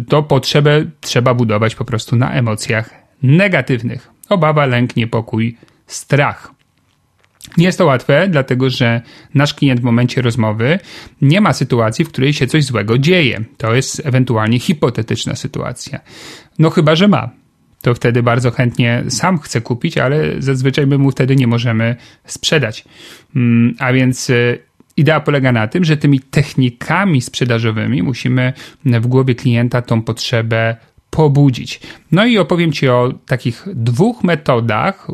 to 0.09 0.23
potrzebę 0.23 0.85
trzeba 1.01 1.33
budować 1.33 1.75
po 1.75 1.85
prostu 1.85 2.15
na 2.15 2.31
emocjach 2.33 2.89
negatywnych. 3.23 4.09
Obawa, 4.29 4.65
lęk, 4.65 4.95
niepokój, 4.95 5.57
strach. 5.87 6.53
Nie 7.57 7.65
jest 7.65 7.77
to 7.77 7.85
łatwe, 7.85 8.27
dlatego 8.29 8.69
że 8.69 9.01
nasz 9.33 9.53
klient 9.53 9.81
w 9.81 9.83
momencie 9.83 10.21
rozmowy 10.21 10.79
nie 11.21 11.41
ma 11.41 11.53
sytuacji, 11.53 12.05
w 12.05 12.09
której 12.09 12.33
się 12.33 12.47
coś 12.47 12.63
złego 12.63 12.97
dzieje. 12.97 13.43
To 13.57 13.75
jest 13.75 14.01
ewentualnie 14.05 14.59
hipotetyczna 14.59 15.35
sytuacja. 15.35 15.99
No 16.59 16.69
chyba, 16.69 16.95
że 16.95 17.07
ma. 17.07 17.29
To 17.81 17.93
wtedy 17.93 18.23
bardzo 18.23 18.51
chętnie 18.51 19.03
sam 19.09 19.39
chce 19.39 19.61
kupić, 19.61 19.97
ale 19.97 20.41
zazwyczaj 20.41 20.87
my 20.87 20.97
mu 20.97 21.11
wtedy 21.11 21.35
nie 21.35 21.47
możemy 21.47 21.95
sprzedać. 22.25 22.85
Mm, 23.35 23.75
a 23.79 23.93
więc 23.93 24.29
y, 24.29 24.59
idea 24.97 25.19
polega 25.19 25.51
na 25.51 25.67
tym, 25.67 25.83
że 25.83 25.97
tymi 25.97 26.19
technikami 26.19 27.21
sprzedażowymi 27.21 28.03
musimy 28.03 28.53
w 28.85 29.07
głowie 29.07 29.35
klienta 29.35 29.81
tą 29.81 30.01
potrzebę 30.01 30.77
pobudzić. 31.11 31.79
No 32.11 32.25
i 32.25 32.37
opowiem 32.37 32.71
Ci 32.71 32.89
o 32.89 33.13
takich 33.25 33.67
dwóch 33.73 34.23
metodach 34.23 35.07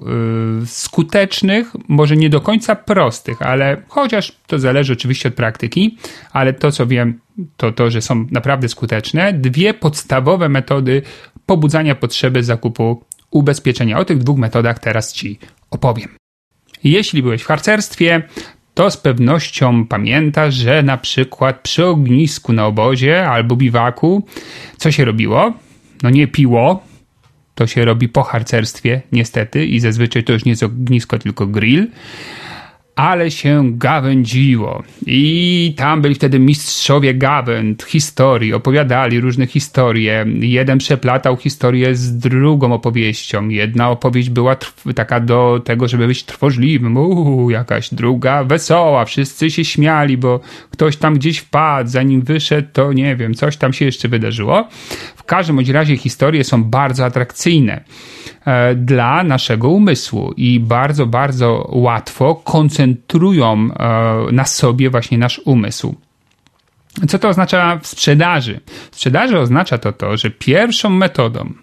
yy, 0.59 0.65
skutecznych, 0.65 1.71
może 1.87 2.17
nie 2.17 2.29
do 2.29 2.41
końca 2.41 2.75
prostych, 2.75 3.41
ale 3.41 3.81
chociaż 3.87 4.35
to 4.47 4.59
zależy 4.59 4.93
oczywiście 4.93 5.29
od 5.29 5.35
praktyki, 5.35 5.97
ale 6.31 6.53
to 6.53 6.71
co 6.71 6.87
wiem, 6.87 7.19
to 7.57 7.71
to, 7.71 7.91
że 7.91 8.01
są 8.01 8.25
naprawdę 8.31 8.69
skuteczne. 8.69 9.33
Dwie 9.33 9.73
podstawowe 9.73 10.49
metody 10.49 11.01
pobudzania 11.45 11.95
potrzeby 11.95 12.43
zakupu 12.43 13.03
ubezpieczenia. 13.31 13.99
O 13.99 14.05
tych 14.05 14.17
dwóch 14.17 14.37
metodach 14.37 14.79
teraz 14.79 15.13
Ci 15.13 15.39
opowiem. 15.71 16.09
Jeśli 16.83 17.23
byłeś 17.23 17.41
w 17.41 17.47
harcerstwie, 17.47 18.21
to 18.73 18.91
z 18.91 18.97
pewnością 18.97 19.85
pamiętasz, 19.85 20.55
że 20.55 20.83
na 20.83 20.97
przykład 20.97 21.61
przy 21.61 21.85
ognisku 21.85 22.53
na 22.53 22.65
obozie 22.65 23.27
albo 23.27 23.55
biwaku, 23.55 24.27
co 24.77 24.91
się 24.91 25.05
robiło? 25.05 25.53
No 26.03 26.09
nie 26.09 26.27
piło, 26.27 26.83
to 27.55 27.67
się 27.67 27.85
robi 27.85 28.09
po 28.09 28.23
harcerstwie, 28.23 29.01
niestety, 29.11 29.65
i 29.65 29.79
zazwyczaj 29.79 30.23
to 30.23 30.33
już 30.33 30.45
nie 30.45 30.51
jest 30.51 30.63
ognisko, 30.63 31.19
tylko 31.19 31.47
grill 31.47 31.87
ale 32.97 33.31
się 33.31 33.71
gawędziło. 33.71 34.83
I 35.05 35.73
tam 35.77 36.01
byli 36.01 36.15
wtedy 36.15 36.39
mistrzowie 36.39 37.13
gawęd, 37.13 37.83
historii, 37.83 38.53
opowiadali 38.53 39.19
różne 39.19 39.47
historie. 39.47 40.25
Jeden 40.39 40.77
przeplatał 40.77 41.37
historię 41.37 41.95
z 41.95 42.17
drugą 42.17 42.73
opowieścią. 42.73 43.49
Jedna 43.49 43.89
opowieść 43.89 44.29
była 44.29 44.55
taka 44.95 45.19
do 45.19 45.61
tego, 45.65 45.87
żeby 45.87 46.07
być 46.07 46.23
trwożliwym, 46.23 46.97
uuu, 46.97 47.49
jakaś 47.49 47.93
druga 47.93 48.43
wesoła, 48.43 49.05
wszyscy 49.05 49.51
się 49.51 49.65
śmiali, 49.65 50.17
bo 50.17 50.39
ktoś 50.71 50.97
tam 50.97 51.15
gdzieś 51.15 51.37
wpadł, 51.37 51.89
zanim 51.89 52.21
wyszedł, 52.21 52.67
to 52.73 52.93
nie 52.93 53.15
wiem, 53.15 53.33
coś 53.33 53.57
tam 53.57 53.73
się 53.73 53.85
jeszcze 53.85 54.07
wydarzyło. 54.07 54.67
W 55.15 55.23
każdym 55.23 55.55
bądź 55.55 55.69
razie 55.69 55.97
historie 55.97 56.43
są 56.43 56.63
bardzo 56.63 57.05
atrakcyjne. 57.05 57.83
E, 58.47 58.75
dla 58.75 59.23
naszego 59.23 59.69
umysłu 59.69 60.33
i 60.37 60.59
bardzo, 60.59 61.05
bardzo 61.05 61.69
łatwo 61.71 62.35
koncentrują 62.35 63.69
e, 63.79 64.31
na 64.31 64.45
sobie 64.45 64.89
właśnie 64.89 65.17
nasz 65.17 65.41
umysł. 65.45 65.95
Co 67.07 67.19
to 67.19 67.29
oznacza 67.29 67.79
w 67.81 67.87
sprzedaży? 67.87 68.59
W 68.91 68.95
sprzedaży 68.95 69.39
oznacza 69.39 69.77
to 69.77 69.93
to, 69.93 70.17
że 70.17 70.29
pierwszą 70.29 70.89
metodą, 70.89 71.53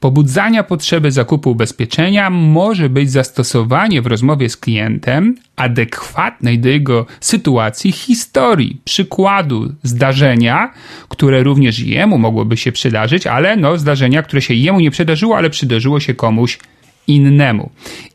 Pobudzania 0.00 0.62
potrzeby 0.62 1.12
zakupu 1.12 1.50
ubezpieczenia 1.50 2.30
może 2.30 2.88
być 2.88 3.10
zastosowanie 3.10 4.02
w 4.02 4.06
rozmowie 4.06 4.48
z 4.48 4.56
klientem 4.56 5.36
adekwatnej 5.56 6.58
do 6.58 6.68
jego 6.68 7.06
sytuacji 7.20 7.92
historii, 7.92 8.80
przykładu, 8.84 9.72
zdarzenia, 9.82 10.72
które 11.08 11.42
również 11.42 11.78
jemu 11.78 12.18
mogłoby 12.18 12.56
się 12.56 12.72
przydarzyć, 12.72 13.26
ale 13.26 13.56
no 13.56 13.78
zdarzenia, 13.78 14.22
które 14.22 14.42
się 14.42 14.54
jemu 14.54 14.80
nie 14.80 14.90
przydarzyło, 14.90 15.36
ale 15.36 15.50
przydarzyło 15.50 16.00
się 16.00 16.14
komuś 16.14 16.58
innemu. 17.06 17.70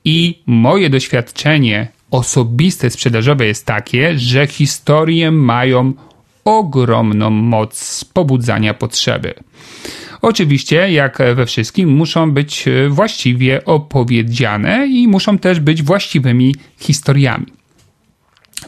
I 0.05 0.39
moje 0.45 0.89
doświadczenie 0.89 1.87
osobiste 2.11 2.89
sprzedażowe 2.89 3.45
jest 3.45 3.65
takie, 3.65 4.19
że 4.19 4.47
historie 4.47 5.31
mają 5.31 5.93
ogromną 6.45 7.29
moc 7.29 8.05
pobudzania 8.13 8.73
potrzeby. 8.73 9.33
Oczywiście, 10.21 10.91
jak 10.91 11.17
we 11.35 11.45
wszystkim, 11.45 11.89
muszą 11.89 12.31
być 12.31 12.67
e, 12.67 12.89
właściwie 12.89 13.65
opowiedziane 13.65 14.88
i 14.88 15.07
muszą 15.07 15.38
też 15.38 15.59
być 15.59 15.83
właściwymi 15.83 16.55
historiami. 16.79 17.45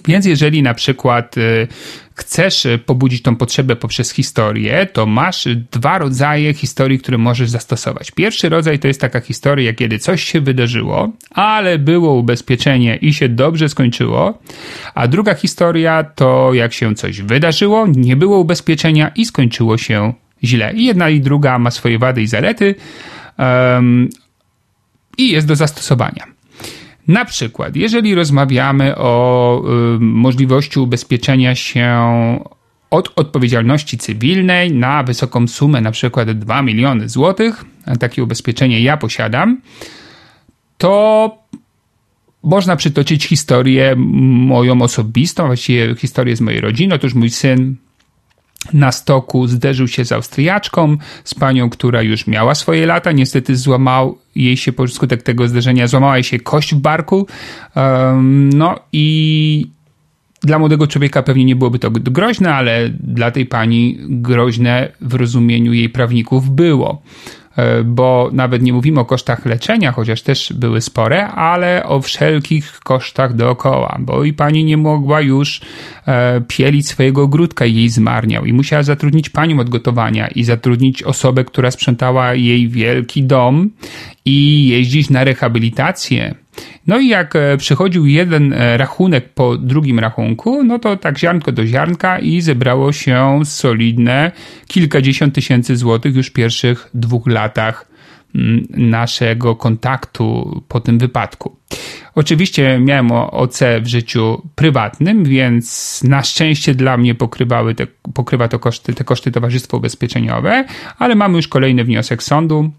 Więc 0.07 0.25
jeżeli 0.25 0.63
na 0.63 0.73
przykład 0.73 1.37
e, 1.37 1.67
chcesz 2.15 2.67
pobudzić 2.85 3.21
tą 3.21 3.35
potrzebę 3.35 3.75
poprzez 3.75 4.11
historię, 4.11 4.87
to 4.93 5.05
masz 5.05 5.47
dwa 5.71 5.97
rodzaje 5.97 6.53
historii, 6.53 6.99
które 6.99 7.17
możesz 7.17 7.49
zastosować. 7.49 8.11
Pierwszy 8.11 8.49
rodzaj 8.49 8.79
to 8.79 8.87
jest 8.87 9.01
taka 9.01 9.19
historia, 9.19 9.73
kiedy 9.73 9.99
coś 9.99 10.23
się 10.23 10.41
wydarzyło, 10.41 11.11
ale 11.29 11.79
było 11.79 12.13
ubezpieczenie 12.13 12.95
i 12.95 13.13
się 13.13 13.29
dobrze 13.29 13.69
skończyło, 13.69 14.39
a 14.95 15.07
druga 15.07 15.33
historia 15.33 16.03
to 16.03 16.53
jak 16.53 16.73
się 16.73 16.95
coś 16.95 17.21
wydarzyło, 17.21 17.87
nie 17.87 18.15
było 18.15 18.39
ubezpieczenia 18.39 19.11
i 19.15 19.25
skończyło 19.25 19.77
się 19.77 20.13
źle. 20.43 20.73
I 20.73 20.85
jedna 20.85 21.09
i 21.09 21.21
druga 21.21 21.59
ma 21.59 21.71
swoje 21.71 21.99
wady 21.99 22.21
i 22.21 22.27
zalety 22.27 22.75
um, 23.37 24.09
i 25.17 25.29
jest 25.29 25.47
do 25.47 25.55
zastosowania. 25.55 26.25
Na 27.07 27.25
przykład, 27.25 27.75
jeżeli 27.75 28.15
rozmawiamy 28.15 28.95
o 28.97 29.63
y, 29.95 29.99
możliwości 29.99 30.79
ubezpieczenia 30.79 31.55
się 31.55 31.99
od 32.89 33.13
odpowiedzialności 33.15 33.97
cywilnej 33.97 34.71
na 34.71 35.03
wysoką 35.03 35.47
sumę, 35.47 35.81
na 35.81 35.91
przykład 35.91 36.31
2 36.31 36.61
miliony 36.61 37.09
złotych, 37.09 37.65
takie 37.99 38.23
ubezpieczenie 38.23 38.81
ja 38.81 38.97
posiadam, 38.97 39.61
to 40.77 41.37
można 42.43 42.75
przytoczyć 42.75 43.25
historię 43.25 43.95
moją 43.97 44.81
osobistą, 44.81 45.45
właściwie 45.45 45.95
historię 45.95 46.35
z 46.35 46.41
mojej 46.41 46.61
rodziny. 46.61 46.95
Otóż 46.95 47.13
mój 47.13 47.29
syn 47.29 47.75
na 48.73 48.91
stoku 48.91 49.47
zderzył 49.47 49.87
się 49.87 50.05
z 50.05 50.11
Austriaczką, 50.11 50.97
z 51.23 51.33
panią, 51.33 51.69
która 51.69 52.01
już 52.01 52.27
miała 52.27 52.55
swoje 52.55 52.85
lata. 52.85 53.11
Niestety 53.11 53.55
złamał 53.55 54.17
jej 54.35 54.57
się, 54.57 54.73
po 54.73 54.87
skutek 54.87 55.23
tego 55.23 55.47
zderzenia, 55.47 55.87
złamała 55.87 56.17
jej 56.17 56.23
się 56.23 56.39
kość 56.39 56.75
w 56.75 56.77
barku. 56.77 57.27
Um, 57.75 58.49
no 58.49 58.79
i 58.93 59.67
dla 60.41 60.59
młodego 60.59 60.87
człowieka 60.87 61.23
pewnie 61.23 61.45
nie 61.45 61.55
byłoby 61.55 61.79
to 61.79 61.91
groźne, 61.91 62.55
ale 62.55 62.89
dla 62.89 63.31
tej 63.31 63.45
pani 63.45 63.97
groźne 64.01 64.91
w 65.01 65.13
rozumieniu 65.13 65.73
jej 65.73 65.89
prawników 65.89 66.49
było. 66.49 67.01
E, 67.57 67.83
bo 67.83 68.29
nawet 68.33 68.61
nie 68.61 68.73
mówimy 68.73 68.99
o 68.99 69.05
kosztach 69.05 69.45
leczenia, 69.45 69.91
chociaż 69.91 70.21
też 70.21 70.53
były 70.53 70.81
spore, 70.81 71.27
ale 71.27 71.85
o 71.85 72.01
wszelkich 72.01 72.79
kosztach 72.79 73.33
dookoła, 73.33 73.97
bo 73.99 74.23
i 74.23 74.33
pani 74.33 74.65
nie 74.65 74.77
mogła 74.77 75.21
już 75.21 75.61
e, 76.07 76.41
pielić 76.47 76.87
swojego 76.87 77.23
ogródka 77.23 77.65
i 77.65 77.75
jej 77.75 77.89
zmarniał 77.89 78.45
i 78.45 78.53
musiała 78.53 78.83
zatrudnić 78.83 79.29
panią 79.29 79.59
od 79.59 79.69
gotowania 79.69 80.27
i 80.27 80.43
zatrudnić 80.43 81.03
osobę, 81.03 81.45
która 81.45 81.71
sprzątała 81.71 82.33
jej 82.33 82.69
wielki 82.69 83.23
dom 83.23 83.69
i 84.25 84.67
jeździć 84.67 85.09
na 85.09 85.23
rehabilitację 85.23 86.35
No 86.87 86.99
i 86.99 87.07
jak 87.07 87.35
e, 87.35 87.57
przychodził 87.57 88.05
jeden 88.05 88.53
e, 88.53 88.77
rachunek 88.77 89.29
po 89.29 89.57
drugim 89.57 89.99
rachunku, 89.99 90.63
no 90.63 90.79
to 90.79 90.97
tak 90.97 91.19
ziarnko 91.19 91.51
do 91.51 91.65
ziarnka 91.65 92.19
i 92.19 92.41
zebrało 92.41 92.91
się 92.93 93.39
solidne 93.43 94.31
kilkadziesiąt 94.67 95.35
tysięcy 95.35 95.75
złotych 95.75 96.15
już 96.15 96.27
w 96.27 96.33
pierwszych 96.33 96.89
dwóch 96.93 97.27
latach 97.27 97.87
mm, 98.35 98.67
naszego 98.69 99.55
kontaktu 99.55 100.61
po 100.67 100.79
tym 100.79 100.99
wypadku. 100.99 101.55
Oczywiście 102.15 102.79
miałem 102.79 103.11
OC 103.11 103.59
w 103.81 103.87
życiu 103.87 104.41
prywatnym, 104.55 105.23
więc 105.23 105.99
na 106.03 106.23
szczęście 106.23 106.75
dla 106.75 106.97
mnie 106.97 107.15
pokrywały 107.15 107.75
te, 107.75 107.87
pokrywa 108.13 108.47
to 108.47 108.59
koszty, 108.59 108.93
te 108.93 109.03
koszty 109.03 109.31
towarzystwo 109.31 109.77
ubezpieczeniowe, 109.77 110.65
ale 110.99 111.15
mamy 111.15 111.35
już 111.35 111.47
kolejny 111.47 111.83
wniosek 111.83 112.23
sądu 112.23 112.71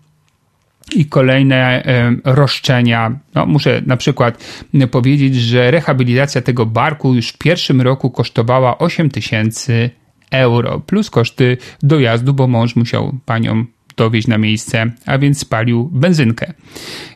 i 0.93 1.07
kolejne 1.07 1.83
roszczenia. 2.25 3.19
No, 3.35 3.47
muszę 3.47 3.83
na 3.87 3.97
przykład 3.97 4.45
powiedzieć, 4.91 5.37
że 5.37 5.71
rehabilitacja 5.71 6.43
tego 6.43 6.67
barku 6.67 7.15
już 7.15 7.29
w 7.29 7.39
pierwszym 7.39 7.81
roku 7.81 8.11
kosztowała 8.11 8.79
8 8.79 9.11
tysięcy 9.11 9.91
euro, 10.31 10.81
plus 10.81 11.11
koszty 11.11 11.57
dojazdu, 11.83 12.35
bo 12.35 12.47
mąż 12.47 12.77
musiał 12.77 13.19
panią 13.27 13.65
dowieźć 13.97 14.29
na 14.29 14.39
miejsce, 14.39 14.93
a 15.07 15.19
więc 15.19 15.39
spalił 15.39 15.91
benzynkę. 15.93 16.53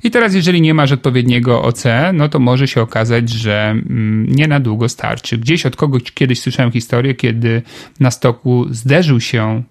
I 0.04 0.11
teraz, 0.11 0.35
jeżeli 0.35 0.61
nie 0.61 0.75
masz 0.75 0.92
odpowiedniego 0.92 1.62
OC, 1.62 1.85
no 2.12 2.28
to 2.28 2.38
może 2.38 2.68
się 2.68 2.83
okazać, 2.83 3.30
że 3.30 3.71
mm, 3.71 4.26
nie 4.26 4.49
na 4.49 4.61
długo 4.61 4.88
starczy. 4.88 5.38
Gdzieś 5.38 5.66
od 5.66 5.76
kogoś 5.76 6.02
kiedyś 6.02 6.40
słyszałem 6.40 6.73
historię, 6.73 7.14
kiedy 7.14 7.62
na 8.00 8.11
stoku 8.11 8.66
zderzył 8.71 9.21
się 9.21 9.62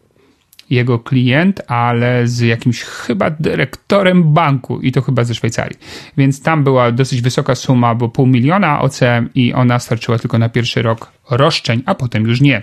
jego 0.69 0.99
klient, 0.99 1.61
ale 1.67 2.27
z 2.27 2.39
jakimś 2.39 2.81
chyba 2.81 3.29
dyrektorem 3.29 4.33
banku 4.33 4.81
i 4.81 4.91
to 4.91 5.01
chyba 5.01 5.23
ze 5.23 5.35
Szwajcarii. 5.35 5.77
Więc 6.17 6.41
tam 6.41 6.63
była 6.63 6.91
dosyć 6.91 7.21
wysoka 7.21 7.55
suma, 7.55 7.95
bo 7.95 8.09
pół 8.09 8.27
miliona 8.27 8.81
OC 8.81 8.99
i 9.35 9.53
ona 9.53 9.79
starczyła 9.79 10.19
tylko 10.19 10.37
na 10.37 10.49
pierwszy 10.49 10.81
rok 10.81 11.11
roszczeń, 11.29 11.83
a 11.85 11.95
potem 11.95 12.27
już 12.27 12.41
nie. 12.41 12.61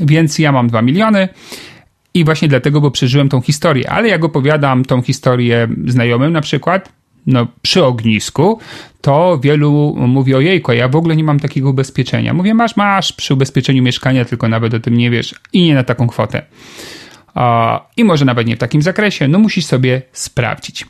Więc 0.00 0.38
ja 0.38 0.52
mam 0.52 0.68
dwa 0.68 0.82
miliony 0.82 1.28
i 2.14 2.24
właśnie 2.24 2.48
dlatego, 2.48 2.80
bo 2.80 2.90
przeżyłem 2.90 3.28
tą 3.28 3.40
historię, 3.40 3.90
ale 3.90 4.08
jak 4.08 4.24
opowiadam 4.24 4.84
tą 4.84 5.02
historię 5.02 5.68
znajomym 5.86 6.32
na 6.32 6.40
przykład, 6.40 6.92
no, 7.26 7.46
przy 7.62 7.84
ognisku, 7.84 8.58
to 9.00 9.38
wielu 9.42 9.94
mówi, 9.96 10.34
ojejku, 10.34 10.72
ja 10.72 10.88
w 10.88 10.96
ogóle 10.96 11.16
nie 11.16 11.24
mam 11.24 11.40
takiego 11.40 11.70
ubezpieczenia. 11.70 12.34
Mówię, 12.34 12.54
masz, 12.54 12.76
masz 12.76 13.12
przy 13.12 13.34
ubezpieczeniu 13.34 13.82
mieszkania, 13.82 14.24
tylko 14.24 14.48
nawet 14.48 14.74
o 14.74 14.80
tym 14.80 14.96
nie 14.96 15.10
wiesz 15.10 15.34
i 15.52 15.62
nie 15.64 15.74
na 15.74 15.84
taką 15.84 16.08
kwotę. 16.08 16.42
I 17.96 18.04
może 18.04 18.24
nawet 18.24 18.46
nie 18.46 18.56
w 18.56 18.58
takim 18.58 18.82
zakresie, 18.82 19.28
no 19.28 19.38
musisz 19.38 19.64
sobie 19.64 20.02
sprawdzić. 20.12 20.86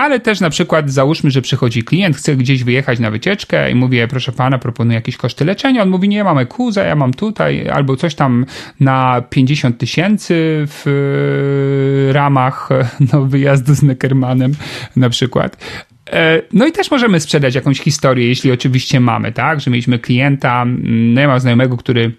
E, 0.00 0.02
ale 0.02 0.20
też 0.20 0.40
na 0.40 0.50
przykład 0.50 0.90
załóżmy, 0.90 1.30
że 1.30 1.42
przychodzi 1.42 1.82
klient, 1.82 2.16
chce 2.16 2.36
gdzieś 2.36 2.64
wyjechać 2.64 2.98
na 2.98 3.10
wycieczkę 3.10 3.70
i 3.70 3.74
mówię, 3.74 4.08
proszę 4.08 4.32
pana, 4.32 4.58
proponuję 4.58 4.94
jakieś 4.94 5.16
koszty 5.16 5.44
leczenia. 5.44 5.82
On 5.82 5.88
mówi, 5.88 6.08
nie, 6.08 6.24
mamy 6.24 6.46
kuza, 6.46 6.84
ja 6.84 6.96
mam 6.96 7.14
tutaj, 7.14 7.68
albo 7.68 7.96
coś 7.96 8.14
tam 8.14 8.46
na 8.80 9.22
50 9.30 9.78
tysięcy 9.78 10.64
w 10.66 12.10
ramach 12.12 12.68
no, 13.12 13.24
wyjazdu 13.24 13.74
z 13.74 13.82
Neckermanem 13.82 14.52
na 14.96 15.08
przykład. 15.08 15.64
E, 16.12 16.42
no 16.52 16.66
i 16.66 16.72
też 16.72 16.90
możemy 16.90 17.20
sprzedać 17.20 17.54
jakąś 17.54 17.80
historię, 17.80 18.28
jeśli 18.28 18.52
oczywiście 18.52 19.00
mamy, 19.00 19.32
tak, 19.32 19.60
że 19.60 19.70
mieliśmy 19.70 19.98
klienta, 19.98 20.64
no 20.84 21.20
ja 21.20 21.28
mam 21.28 21.40
znajomego, 21.40 21.76
który 21.76 22.12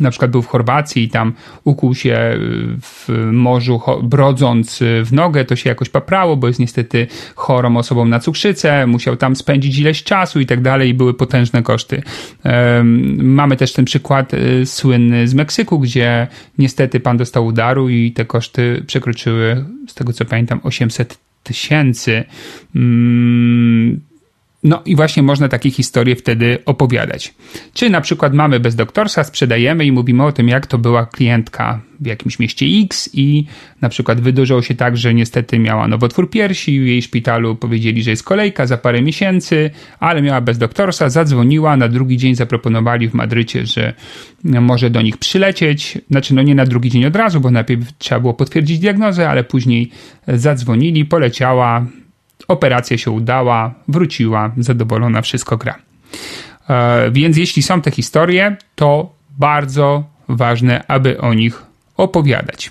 na 0.00 0.10
przykład 0.10 0.30
był 0.30 0.42
w 0.42 0.46
Chorwacji 0.46 1.02
i 1.02 1.08
tam 1.08 1.32
ukuł 1.64 1.94
się 1.94 2.38
w 2.82 3.08
morzu, 3.32 3.80
brodząc 4.02 4.80
w 5.04 5.12
nogę, 5.12 5.44
to 5.44 5.56
się 5.56 5.68
jakoś 5.68 5.88
paprało, 5.88 6.36
bo 6.36 6.46
jest 6.46 6.60
niestety 6.60 7.06
chorą 7.34 7.76
osobą 7.76 8.04
na 8.04 8.20
cukrzycę, 8.20 8.86
musiał 8.86 9.16
tam 9.16 9.36
spędzić 9.36 9.78
ileś 9.78 10.02
czasu 10.02 10.40
i 10.40 10.46
tak 10.46 10.62
dalej, 10.62 10.90
i 10.90 10.94
były 10.94 11.14
potężne 11.14 11.62
koszty. 11.62 12.02
Mamy 13.18 13.56
też 13.56 13.72
ten 13.72 13.84
przykład 13.84 14.34
y, 14.34 14.66
słynny 14.66 15.28
z 15.28 15.34
Meksyku, 15.34 15.78
gdzie 15.78 16.26
niestety 16.58 17.00
pan 17.00 17.16
dostał 17.16 17.46
udaru 17.46 17.88
i 17.88 18.12
te 18.12 18.24
koszty 18.24 18.84
przekroczyły, 18.86 19.64
z 19.88 19.94
tego 19.94 20.12
co 20.12 20.24
pamiętam, 20.24 20.60
800 20.62 21.18
tysięcy. 21.42 22.24
No 24.62 24.82
i 24.84 24.96
właśnie 24.96 25.22
można 25.22 25.48
takie 25.48 25.70
historie 25.70 26.16
wtedy 26.16 26.58
opowiadać. 26.66 27.34
Czy 27.74 27.90
na 27.90 28.00
przykład 28.00 28.34
mamy 28.34 28.60
bez 28.60 28.74
doktorsa, 28.74 29.24
sprzedajemy 29.24 29.84
i 29.86 29.92
mówimy 29.92 30.24
o 30.24 30.32
tym, 30.32 30.48
jak 30.48 30.66
to 30.66 30.78
była 30.78 31.06
klientka 31.06 31.80
w 32.00 32.06
jakimś 32.06 32.38
mieście 32.38 32.66
X 32.84 33.10
i 33.12 33.44
na 33.80 33.88
przykład 33.88 34.20
wydarzyło 34.20 34.62
się 34.62 34.74
tak, 34.74 34.96
że 34.96 35.14
niestety 35.14 35.58
miała 35.58 35.88
nowotwór 35.88 36.30
piersi, 36.30 36.80
w 36.80 36.86
jej 36.86 37.02
szpitalu 37.02 37.56
powiedzieli, 37.56 38.02
że 38.02 38.10
jest 38.10 38.22
kolejka 38.22 38.66
za 38.66 38.78
parę 38.78 39.02
miesięcy, 39.02 39.70
ale 40.00 40.22
miała 40.22 40.40
bez 40.40 40.58
doktorsa, 40.58 41.08
zadzwoniła, 41.08 41.76
na 41.76 41.88
drugi 41.88 42.16
dzień 42.16 42.34
zaproponowali 42.34 43.08
w 43.08 43.14
Madrycie, 43.14 43.66
że 43.66 43.94
może 44.44 44.90
do 44.90 45.02
nich 45.02 45.16
przylecieć, 45.16 45.98
znaczy 46.10 46.34
no 46.34 46.42
nie 46.42 46.54
na 46.54 46.64
drugi 46.64 46.90
dzień 46.90 47.04
od 47.04 47.16
razu, 47.16 47.40
bo 47.40 47.50
najpierw 47.50 47.98
trzeba 47.98 48.20
było 48.20 48.34
potwierdzić 48.34 48.78
diagnozę, 48.78 49.30
ale 49.30 49.44
później 49.44 49.90
zadzwonili, 50.28 51.04
poleciała, 51.04 51.86
Operacja 52.48 52.98
się 52.98 53.10
udała, 53.10 53.74
wróciła, 53.88 54.52
zadowolona, 54.56 55.22
wszystko 55.22 55.56
gra. 55.56 55.78
E, 56.68 57.10
więc 57.10 57.36
jeśli 57.36 57.62
są 57.62 57.80
te 57.82 57.90
historie, 57.90 58.56
to 58.74 59.12
bardzo 59.38 60.04
ważne, 60.28 60.84
aby 60.88 61.20
o 61.20 61.34
nich 61.34 61.62
opowiadać. 61.96 62.70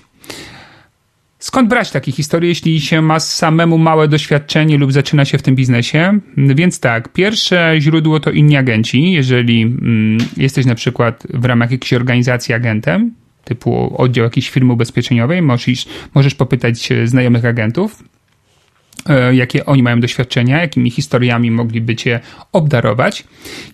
Skąd 1.38 1.68
brać 1.68 1.90
takie 1.90 2.12
historie, 2.12 2.48
jeśli 2.48 2.80
się 2.80 3.02
ma 3.02 3.20
samemu 3.20 3.78
małe 3.78 4.08
doświadczenie 4.08 4.78
lub 4.78 4.92
zaczyna 4.92 5.24
się 5.24 5.38
w 5.38 5.42
tym 5.42 5.54
biznesie? 5.54 6.18
Więc 6.36 6.80
tak, 6.80 7.12
pierwsze 7.12 7.74
źródło 7.78 8.20
to 8.20 8.30
inni 8.30 8.56
agenci. 8.56 9.12
Jeżeli 9.12 9.62
mm, 9.62 10.18
jesteś 10.36 10.66
na 10.66 10.74
przykład 10.74 11.26
w 11.34 11.44
ramach 11.44 11.70
jakiejś 11.70 11.92
organizacji 11.92 12.54
agentem, 12.54 13.14
typu 13.44 14.02
oddział 14.02 14.24
jakiejś 14.24 14.50
firmy 14.50 14.72
ubezpieczeniowej, 14.72 15.42
możesz, 15.42 15.86
możesz 16.14 16.34
popytać 16.34 16.88
znajomych 17.04 17.44
agentów, 17.44 18.02
jakie 19.32 19.66
oni 19.66 19.82
mają 19.82 20.00
doświadczenia, 20.00 20.60
jakimi 20.60 20.90
historiami 20.90 21.50
mogliby 21.50 21.96
cię 21.96 22.20
obdarować. 22.52 23.24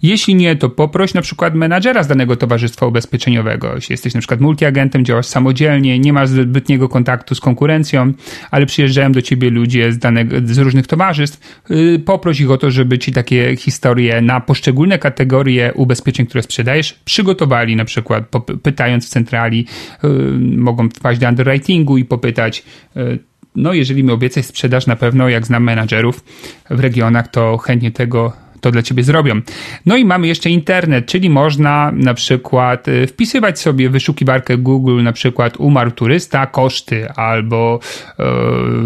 Jeśli 0.02 0.34
nie, 0.34 0.56
to 0.56 0.68
poproś 0.68 1.14
na 1.14 1.22
przykład 1.22 1.54
menadżera 1.54 2.02
z 2.02 2.08
danego 2.08 2.36
towarzystwa 2.36 2.86
ubezpieczeniowego. 2.86 3.74
Jeśli 3.74 3.92
jesteś 3.92 4.14
na 4.14 4.20
przykład 4.20 4.40
multiagentem, 4.40 5.04
działasz 5.04 5.26
samodzielnie, 5.26 5.98
nie 5.98 6.12
masz 6.12 6.28
zbytniego 6.28 6.88
kontaktu 6.88 7.34
z 7.34 7.40
konkurencją, 7.40 8.12
ale 8.50 8.66
przyjeżdżają 8.66 9.12
do 9.12 9.22
ciebie 9.22 9.50
ludzie 9.50 9.92
z, 9.92 9.98
danego, 9.98 10.36
z 10.44 10.58
różnych 10.58 10.86
towarzystw, 10.86 11.60
y, 11.70 11.98
poproś 11.98 12.40
ich 12.40 12.50
o 12.50 12.58
to, 12.58 12.70
żeby 12.70 12.98
ci 12.98 13.12
takie 13.12 13.56
historie 13.56 14.22
na 14.22 14.40
poszczególne 14.40 14.98
kategorie 14.98 15.72
ubezpieczeń, 15.74 16.26
które 16.26 16.42
sprzedajesz, 16.42 17.00
przygotowali 17.04 17.76
na 17.76 17.84
przykład, 17.84 18.24
pytając 18.62 19.06
w 19.06 19.08
centrali, 19.08 19.66
y, 20.04 20.08
mogą 20.56 20.88
wpaść 20.88 21.20
do 21.20 21.28
underwritingu 21.28 21.98
i 21.98 22.04
popytać, 22.04 22.62
y, 22.96 23.18
no 23.54 23.72
jeżeli 23.72 24.04
mi 24.04 24.10
obiecać 24.10 24.46
sprzedaż, 24.46 24.86
na 24.86 24.96
pewno 24.96 25.28
jak 25.28 25.46
znam 25.46 25.62
menadżerów 25.62 26.24
w 26.70 26.80
regionach, 26.80 27.28
to 27.28 27.58
chętnie 27.58 27.90
tego 27.90 28.32
to 28.64 28.70
dla 28.70 28.82
ciebie 28.82 29.02
zrobią. 29.04 29.40
No 29.86 29.96
i 29.96 30.04
mamy 30.04 30.26
jeszcze 30.26 30.50
internet, 30.50 31.06
czyli 31.06 31.30
można 31.30 31.92
na 31.94 32.14
przykład 32.14 32.88
y, 32.88 33.06
wpisywać 33.06 33.60
sobie 33.60 33.90
wyszukiwarkę 33.90 34.58
Google, 34.58 35.02
na 35.02 35.12
przykład 35.12 35.56
umarł 35.56 35.90
turysta, 35.90 36.46
koszty, 36.46 37.10
albo 37.10 37.80
yy, 38.18 38.24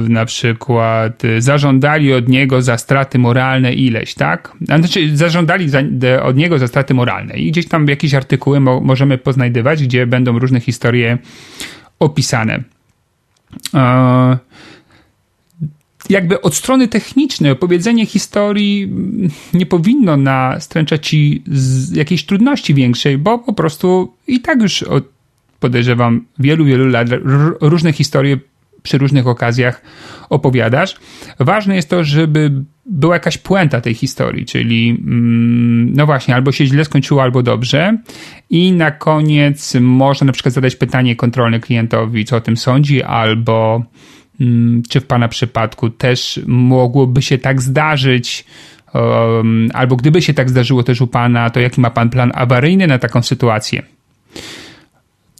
na 0.08 0.24
przykład 0.24 1.24
y, 1.24 1.42
zażądali 1.42 2.14
od 2.14 2.28
niego 2.28 2.62
za 2.62 2.78
straty 2.78 3.18
moralne 3.18 3.72
ileś, 3.72 4.14
tak? 4.14 4.52
Znaczy, 4.60 5.16
zażądali 5.16 5.68
za, 5.68 5.82
od 6.22 6.36
niego 6.36 6.58
za 6.58 6.66
straty 6.66 6.94
moralne 6.94 7.34
i 7.34 7.50
gdzieś 7.50 7.68
tam 7.68 7.88
jakieś 7.88 8.14
artykuły 8.14 8.60
mo 8.60 8.80
możemy 8.80 9.18
poznajdywać, 9.18 9.82
gdzie 9.82 10.06
będą 10.06 10.38
różne 10.38 10.60
historie 10.60 11.18
opisane. 11.98 12.62
Yy, 13.74 14.47
jakby 16.08 16.40
od 16.40 16.54
strony 16.54 16.88
technicznej 16.88 17.50
opowiedzenie 17.50 18.06
historii 18.06 18.92
nie 19.54 19.66
powinno 19.66 20.16
nastręczać 20.16 21.08
ci 21.08 21.42
jakiejś 21.92 22.24
trudności 22.24 22.74
większej, 22.74 23.18
bo 23.18 23.38
po 23.38 23.52
prostu 23.52 24.14
i 24.26 24.40
tak 24.40 24.62
już 24.62 24.82
od, 24.82 25.04
podejrzewam 25.60 26.24
wielu, 26.38 26.64
wielu 26.64 26.86
lat 26.86 27.08
różne 27.60 27.92
historie 27.92 28.38
przy 28.82 28.98
różnych 28.98 29.26
okazjach 29.26 29.82
opowiadasz. 30.28 30.96
Ważne 31.38 31.76
jest 31.76 31.90
to, 31.90 32.04
żeby 32.04 32.52
była 32.86 33.14
jakaś 33.14 33.38
puenta 33.38 33.80
tej 33.80 33.94
historii, 33.94 34.46
czyli 34.46 34.90
mm, 34.90 35.92
no 35.94 36.06
właśnie, 36.06 36.34
albo 36.34 36.52
się 36.52 36.66
źle 36.66 36.84
skończyło, 36.84 37.22
albo 37.22 37.42
dobrze. 37.42 37.98
I 38.50 38.72
na 38.72 38.90
koniec 38.90 39.74
można 39.80 40.24
na 40.24 40.32
przykład 40.32 40.54
zadać 40.54 40.76
pytanie 40.76 41.16
kontrolne 41.16 41.60
klientowi, 41.60 42.24
co 42.24 42.36
o 42.36 42.40
tym 42.40 42.56
sądzi, 42.56 43.02
albo 43.02 43.82
Mm, 43.82 44.17
czy 44.88 45.00
w 45.00 45.06
Pana 45.06 45.28
przypadku 45.28 45.90
też 45.90 46.40
mogłoby 46.46 47.22
się 47.22 47.38
tak 47.38 47.62
zdarzyć? 47.62 48.44
Um, 48.94 49.70
albo 49.74 49.96
gdyby 49.96 50.22
się 50.22 50.34
tak 50.34 50.50
zdarzyło 50.50 50.82
też 50.82 51.00
u 51.00 51.06
Pana, 51.06 51.50
to 51.50 51.60
jaki 51.60 51.80
ma 51.80 51.90
Pan 51.90 52.10
plan 52.10 52.32
awaryjny 52.34 52.86
na 52.86 52.98
taką 52.98 53.22
sytuację? 53.22 53.82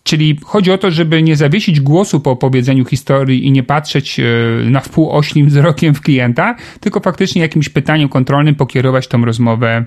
Czyli 0.02 0.38
chodzi 0.44 0.72
o 0.72 0.78
to, 0.78 0.90
żeby 0.90 1.22
nie 1.22 1.36
zawiesić 1.36 1.80
głosu 1.80 2.20
po 2.20 2.30
opowiedzeniu 2.30 2.84
historii 2.84 3.46
i 3.46 3.52
nie 3.52 3.62
patrzeć 3.62 4.20
na 4.64 4.80
wpół 4.80 5.10
oślim 5.10 5.46
wzrokiem 5.46 5.94
w 5.94 6.00
klienta, 6.00 6.56
tylko 6.80 7.00
faktycznie 7.00 7.42
jakimś 7.42 7.68
pytaniem 7.68 8.08
kontrolnym 8.08 8.54
pokierować 8.54 9.08
tą 9.08 9.24
rozmowę 9.24 9.84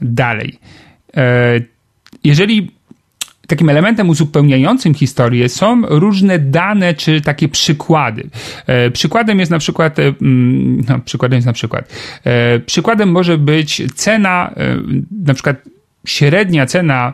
dalej. 0.00 0.58
Jeżeli 2.24 2.70
takim 3.52 3.68
elementem 3.68 4.08
uzupełniającym 4.08 4.94
historię 4.94 5.48
są 5.48 5.82
różne 5.86 6.38
dane 6.38 6.94
czy 6.94 7.20
takie 7.20 7.48
przykłady. 7.48 8.30
E, 8.66 8.90
przykładem 8.90 9.38
jest 9.38 9.50
na 9.50 9.58
przykład, 9.58 9.98
e, 9.98 10.02
mm, 10.02 10.84
no, 10.88 10.98
przykładem 10.98 11.36
jest 11.36 11.46
na 11.46 11.52
przykład, 11.52 11.92
e, 12.24 12.60
przykładem 12.60 13.10
może 13.10 13.38
być 13.38 13.82
cena, 13.94 14.54
na 15.24 15.34
przykład 15.34 15.56
średnia 16.06 16.66
cena 16.66 17.12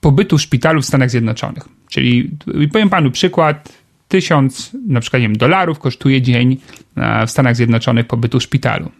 pobytu 0.00 0.38
w 0.38 0.42
szpitalu 0.42 0.82
w 0.82 0.86
Stanach 0.86 1.10
Zjednoczonych. 1.10 1.62
Czyli 1.88 2.30
powiem 2.72 2.90
panu 2.90 3.10
przykład, 3.10 3.68
tysiąc 4.08 4.70
na 4.88 5.00
przykład 5.00 5.22
nie 5.22 5.28
wiem, 5.28 5.36
dolarów 5.36 5.78
kosztuje 5.78 6.22
dzień 6.22 6.56
w 7.26 7.30
Stanach 7.30 7.56
Zjednoczonych 7.56 8.06
pobytu 8.06 8.40
w 8.40 8.42
szpitalu. 8.42 8.90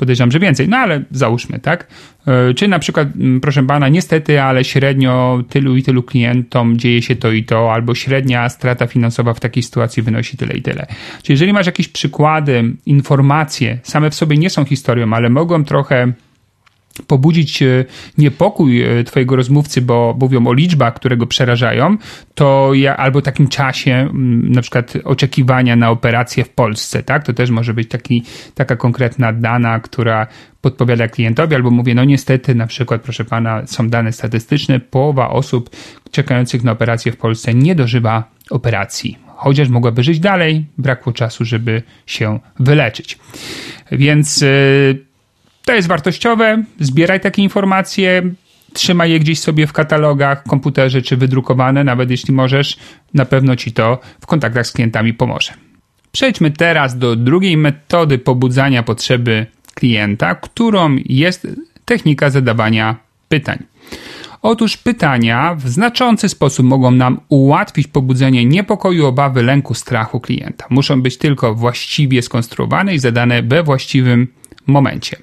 Podejrzewam, 0.00 0.30
że 0.30 0.38
więcej, 0.38 0.68
no 0.68 0.76
ale 0.76 1.02
załóżmy, 1.10 1.58
tak? 1.58 1.86
E, 2.26 2.54
czy 2.54 2.68
na 2.68 2.78
przykład, 2.78 3.08
proszę 3.42 3.62
pana, 3.66 3.88
niestety, 3.88 4.42
ale 4.42 4.64
średnio 4.64 5.42
tylu 5.48 5.76
i 5.76 5.82
tylu 5.82 6.02
klientom 6.02 6.78
dzieje 6.78 7.02
się 7.02 7.16
to 7.16 7.32
i 7.32 7.44
to, 7.44 7.72
albo 7.72 7.94
średnia 7.94 8.48
strata 8.48 8.86
finansowa 8.86 9.34
w 9.34 9.40
takiej 9.40 9.62
sytuacji 9.62 10.02
wynosi 10.02 10.36
tyle 10.36 10.54
i 10.54 10.62
tyle. 10.62 10.86
Czyli 11.22 11.32
jeżeli 11.32 11.52
masz 11.52 11.66
jakieś 11.66 11.88
przykłady, 11.88 12.72
informacje, 12.86 13.78
same 13.82 14.10
w 14.10 14.14
sobie 14.14 14.36
nie 14.36 14.50
są 14.50 14.64
historią, 14.64 15.12
ale 15.12 15.30
mogą 15.30 15.64
trochę 15.64 16.12
pobudzić 17.06 17.62
e, 17.62 17.84
niepokój 18.18 18.82
e, 18.82 19.04
twojego 19.04 19.36
rozmówcy, 19.36 19.82
bo 19.82 20.16
mówią 20.20 20.46
o 20.46 20.52
liczbach, 20.52 20.94
które 20.94 21.16
go 21.16 21.26
przerażają, 21.26 21.96
to 22.34 22.70
ja, 22.74 22.96
albo 22.96 23.22
takim 23.22 23.48
czasie, 23.48 24.08
na 24.42 24.62
przykład 24.62 24.92
oczekiwania 25.04 25.76
na 25.76 25.90
operację 25.90 26.44
w 26.44 26.48
Polsce, 26.48 27.02
tak? 27.02 27.24
To 27.24 27.32
też 27.32 27.50
może 27.50 27.74
być 27.74 27.88
taki, 27.88 28.22
taka 28.54 28.76
konkretna 28.76 29.32
dana, 29.32 29.80
która 29.80 30.26
podpowiada 30.60 31.08
klientowi, 31.08 31.54
albo 31.54 31.70
mówię, 31.70 31.94
no 31.94 32.04
niestety, 32.04 32.54
na 32.54 32.66
przykład, 32.66 33.02
proszę 33.02 33.24
pana, 33.24 33.66
są 33.66 33.88
dane 33.88 34.12
statystyczne, 34.12 34.80
połowa 34.80 35.30
osób 35.30 35.70
czekających 36.10 36.64
na 36.64 36.72
operację 36.72 37.12
w 37.12 37.16
Polsce 37.16 37.54
nie 37.54 37.74
dożywa 37.74 38.24
operacji. 38.50 39.18
Chociaż 39.36 39.68
mogłaby 39.68 40.02
żyć 40.02 40.20
dalej, 40.20 40.66
brakło 40.78 41.12
czasu, 41.12 41.44
żeby 41.44 41.82
się 42.06 42.40
wyleczyć. 42.58 43.18
Więc 43.92 44.40
yy, 44.40 45.09
to 45.70 45.74
jest 45.74 45.88
wartościowe, 45.88 46.64
zbieraj 46.80 47.20
takie 47.20 47.42
informacje, 47.42 48.22
trzymaj 48.72 49.10
je 49.10 49.20
gdzieś 49.20 49.40
sobie 49.40 49.66
w 49.66 49.72
katalogach, 49.72 50.42
komputerze 50.44 51.02
czy 51.02 51.16
wydrukowane, 51.16 51.84
nawet 51.84 52.10
jeśli 52.10 52.34
możesz, 52.34 52.76
na 53.14 53.24
pewno 53.24 53.56
ci 53.56 53.72
to 53.72 53.98
w 54.20 54.26
kontaktach 54.26 54.66
z 54.66 54.72
klientami 54.72 55.14
pomoże. 55.14 55.52
Przejdźmy 56.12 56.50
teraz 56.50 56.98
do 56.98 57.16
drugiej 57.16 57.56
metody 57.56 58.18
pobudzania 58.18 58.82
potrzeby 58.82 59.46
klienta, 59.74 60.34
którą 60.34 60.96
jest 61.06 61.46
technika 61.84 62.30
zadawania 62.30 62.96
pytań. 63.28 63.58
Otóż 64.42 64.76
pytania 64.76 65.54
w 65.54 65.68
znaczący 65.68 66.28
sposób 66.28 66.66
mogą 66.66 66.90
nam 66.90 67.20
ułatwić 67.28 67.86
pobudzenie 67.86 68.44
niepokoju, 68.44 69.06
obawy, 69.06 69.42
lęku, 69.42 69.74
strachu 69.74 70.20
klienta. 70.20 70.66
Muszą 70.70 71.02
być 71.02 71.18
tylko 71.18 71.54
właściwie 71.54 72.22
skonstruowane 72.22 72.94
i 72.94 72.98
zadane 72.98 73.42
we 73.42 73.62
właściwym 73.62 74.39
momencie. 74.66 75.16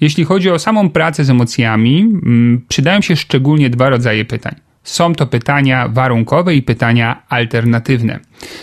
Jeśli 0.00 0.24
chodzi 0.24 0.50
o 0.50 0.58
samą 0.58 0.90
pracę 0.90 1.24
z 1.24 1.30
emocjami, 1.30 2.00
mm, 2.00 2.64
przydają 2.68 3.00
się 3.00 3.16
szczególnie 3.16 3.70
dwa 3.70 3.88
rodzaje 3.88 4.24
pytań. 4.24 4.54
Są 4.84 5.14
to 5.14 5.26
pytania 5.26 5.88
warunkowe 5.88 6.54
i 6.54 6.62
pytania 6.62 7.22
alternatywne. 7.28 8.20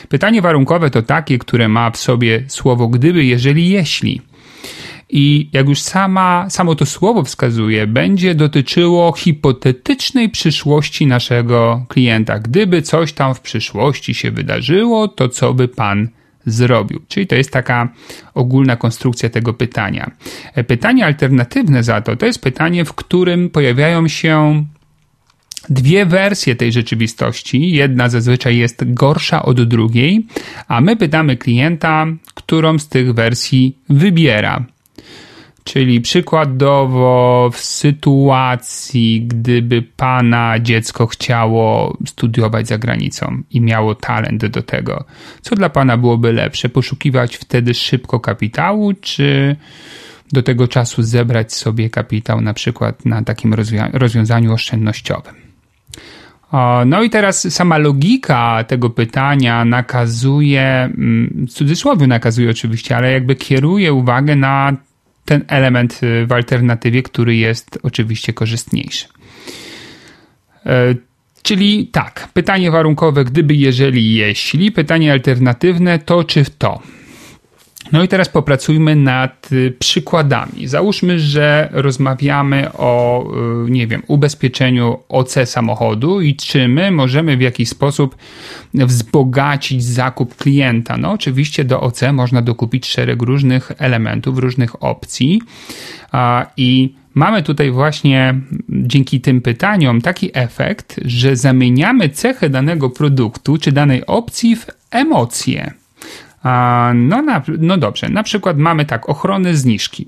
Pytanie 0.10 0.42
warunkowe 0.42 0.90
to 0.90 1.02
takie, 1.02 1.38
które 1.38 1.68
ma 1.68 1.92
w 1.92 1.98
sobie 1.98 2.44
słowo 2.48 2.88
gdyby, 2.88 3.26
jeżeli, 3.26 3.70
jeśli. 3.70 4.22
I 5.10 5.50
jak 5.54 5.70
już 5.70 5.80
sama, 5.82 6.50
samo 6.50 6.76
to 6.76 6.86
słowo 6.86 7.24
wskazuje, 7.24 7.88
będzie 7.88 8.36
dotyczyło 8.36 9.14
hipotetycznej 9.14 10.30
przyszłości 10.30 11.08
naszego 11.08 11.86
klienta. 11.88 12.40
Gdyby 12.40 12.82
coś 12.82 13.14
tam 13.14 13.36
w 13.36 13.40
przyszłości 13.40 14.14
się 14.14 14.32
wydarzyło, 14.32 15.08
to 15.08 15.30
co 15.30 15.54
by 15.54 15.68
pan 15.68 16.10
zrobił. 16.52 17.02
Czyli 17.08 17.28
to 17.28 17.36
jest 17.36 17.52
taka 17.52 17.90
ogólna 18.34 18.76
konstrukcja 18.76 19.30
tego 19.30 19.54
pytania. 19.54 20.12
E, 20.56 20.64
pytanie 20.64 21.06
alternatywne 21.06 21.84
za 21.84 22.02
to 22.02 22.16
to 22.16 22.26
jest 22.26 22.42
pytanie, 22.42 22.86
w 22.86 22.94
którym 22.94 23.50
pojawiają 23.50 24.08
się 24.08 24.66
dwie 25.70 26.06
wersje 26.06 26.56
tej 26.56 26.72
rzeczywistości. 26.72 27.72
Jedna 27.72 28.10
zazwyczaj 28.10 28.58
jest 28.58 28.94
gorsza 28.94 29.44
od 29.44 29.64
drugiej, 29.64 30.28
a 30.68 30.82
my 30.82 30.96
pytamy 30.96 31.38
klienta, 31.38 32.06
którą 32.34 32.80
z 32.80 32.88
tych 32.88 33.14
wersji 33.14 33.78
wybiera. 33.90 34.66
Czyli 35.74 36.02
przykładowo 36.02 37.50
w 37.54 37.58
sytuacji, 37.58 39.22
gdyby 39.28 39.82
pana 39.82 40.60
dziecko 40.60 41.08
chciało 41.08 41.98
studiować 42.06 42.68
za 42.68 42.78
granicą 42.78 43.42
i 43.52 43.62
miało 43.62 43.96
talent 43.96 44.46
do 44.46 44.62
tego, 44.62 45.04
co 45.42 45.56
dla 45.56 45.70
pana 45.70 45.98
byłoby 45.98 46.34
lepsze? 46.34 46.70
Poszukiwać 46.70 47.38
wtedy 47.38 47.74
szybko 47.74 48.20
kapitału, 48.20 48.94
czy 49.02 49.56
do 50.32 50.44
tego 50.44 50.68
czasu 50.68 51.04
zebrać 51.04 51.54
sobie 51.54 51.90
kapitał 51.90 52.42
na 52.42 52.54
przykład 52.54 53.06
na 53.06 53.24
takim 53.24 53.54
rozwią 53.54 53.84
rozwiązaniu 53.94 54.54
oszczędnościowym? 54.54 55.36
No 56.86 57.04
i 57.04 57.10
teraz 57.10 57.54
sama 57.54 57.78
logika 57.78 58.64
tego 58.64 58.90
pytania 58.90 59.66
nakazuje, 59.66 60.64
mm, 60.64 61.48
w 61.50 61.54
cudzysłowie 61.54 62.08
nakazuje 62.08 62.50
oczywiście, 62.50 62.98
ale 62.98 63.12
jakby 63.12 63.36
kieruje 63.36 63.94
uwagę 63.94 64.36
na 64.36 64.74
ten 65.30 65.44
element 65.48 66.00
y, 66.04 66.26
w 66.26 66.32
alternatywie, 66.32 67.04
który 67.04 67.36
jest 67.36 67.80
oczywiście 67.84 68.34
korzystniejszy. 68.34 69.08
E, 70.66 70.96
czyli 71.42 71.88
tak, 71.88 72.30
pytanie 72.34 72.72
warunkowe, 72.72 73.26
gdyby, 73.26 73.56
jeżeli, 73.56 74.14
jeśli, 74.14 74.72
pytanie 74.72 75.12
alternatywne 75.12 76.00
to 76.00 76.24
czy 76.24 76.46
to. 76.58 76.82
No 77.92 78.04
i 78.04 78.08
teraz 78.08 78.30
popracujmy 78.30 78.96
nad 78.96 79.52
y, 79.52 79.74
przykładami. 79.80 80.68
Załóżmy, 80.68 81.20
że 81.20 81.70
rozmawiamy 81.72 82.74
o, 82.74 83.26
y, 83.68 83.72
nie 83.72 83.88
wiem, 83.88 84.04
ubezpieczeniu 84.08 85.00
OC 85.10 85.36
samochodu 85.46 86.22
i 86.22 86.36
czy 86.36 86.68
my 86.68 86.92
możemy 86.92 87.38
w 87.38 87.42
jakiś 87.42 87.70
sposób 87.70 88.16
wzbogacić 88.74 89.84
zakup 89.84 90.36
klienta. 90.36 90.98
No, 90.98 91.12
oczywiście 91.12 91.64
do 91.64 91.82
OC 91.82 92.02
można 92.14 92.42
dokupić 92.42 92.88
szereg 92.88 93.22
różnych 93.22 93.72
elementów, 93.78 94.38
różnych 94.38 94.84
opcji 94.84 95.42
i 96.58 96.94
mamy 97.14 97.44
tutaj 97.44 97.72
właśnie 97.72 98.36
dzięki 98.70 99.22
tym 99.22 99.42
pytaniom 99.42 100.02
taki 100.02 100.32
efekt, 100.34 100.96
że 101.06 101.36
zamieniamy 101.36 102.10
cechy 102.10 102.50
danego 102.50 102.90
produktu 102.90 103.58
czy 103.58 103.72
danej 103.72 104.06
opcji 104.06 104.56
w 104.56 104.66
emocje. 104.92 105.79
No, 106.94 107.22
na, 107.22 107.44
no 107.60 107.78
dobrze, 107.78 108.10
na 108.10 108.24
przykład 108.24 108.58
mamy 108.58 108.86
tak, 108.86 109.10
ochronę 109.10 109.56
zniżki. 109.56 110.08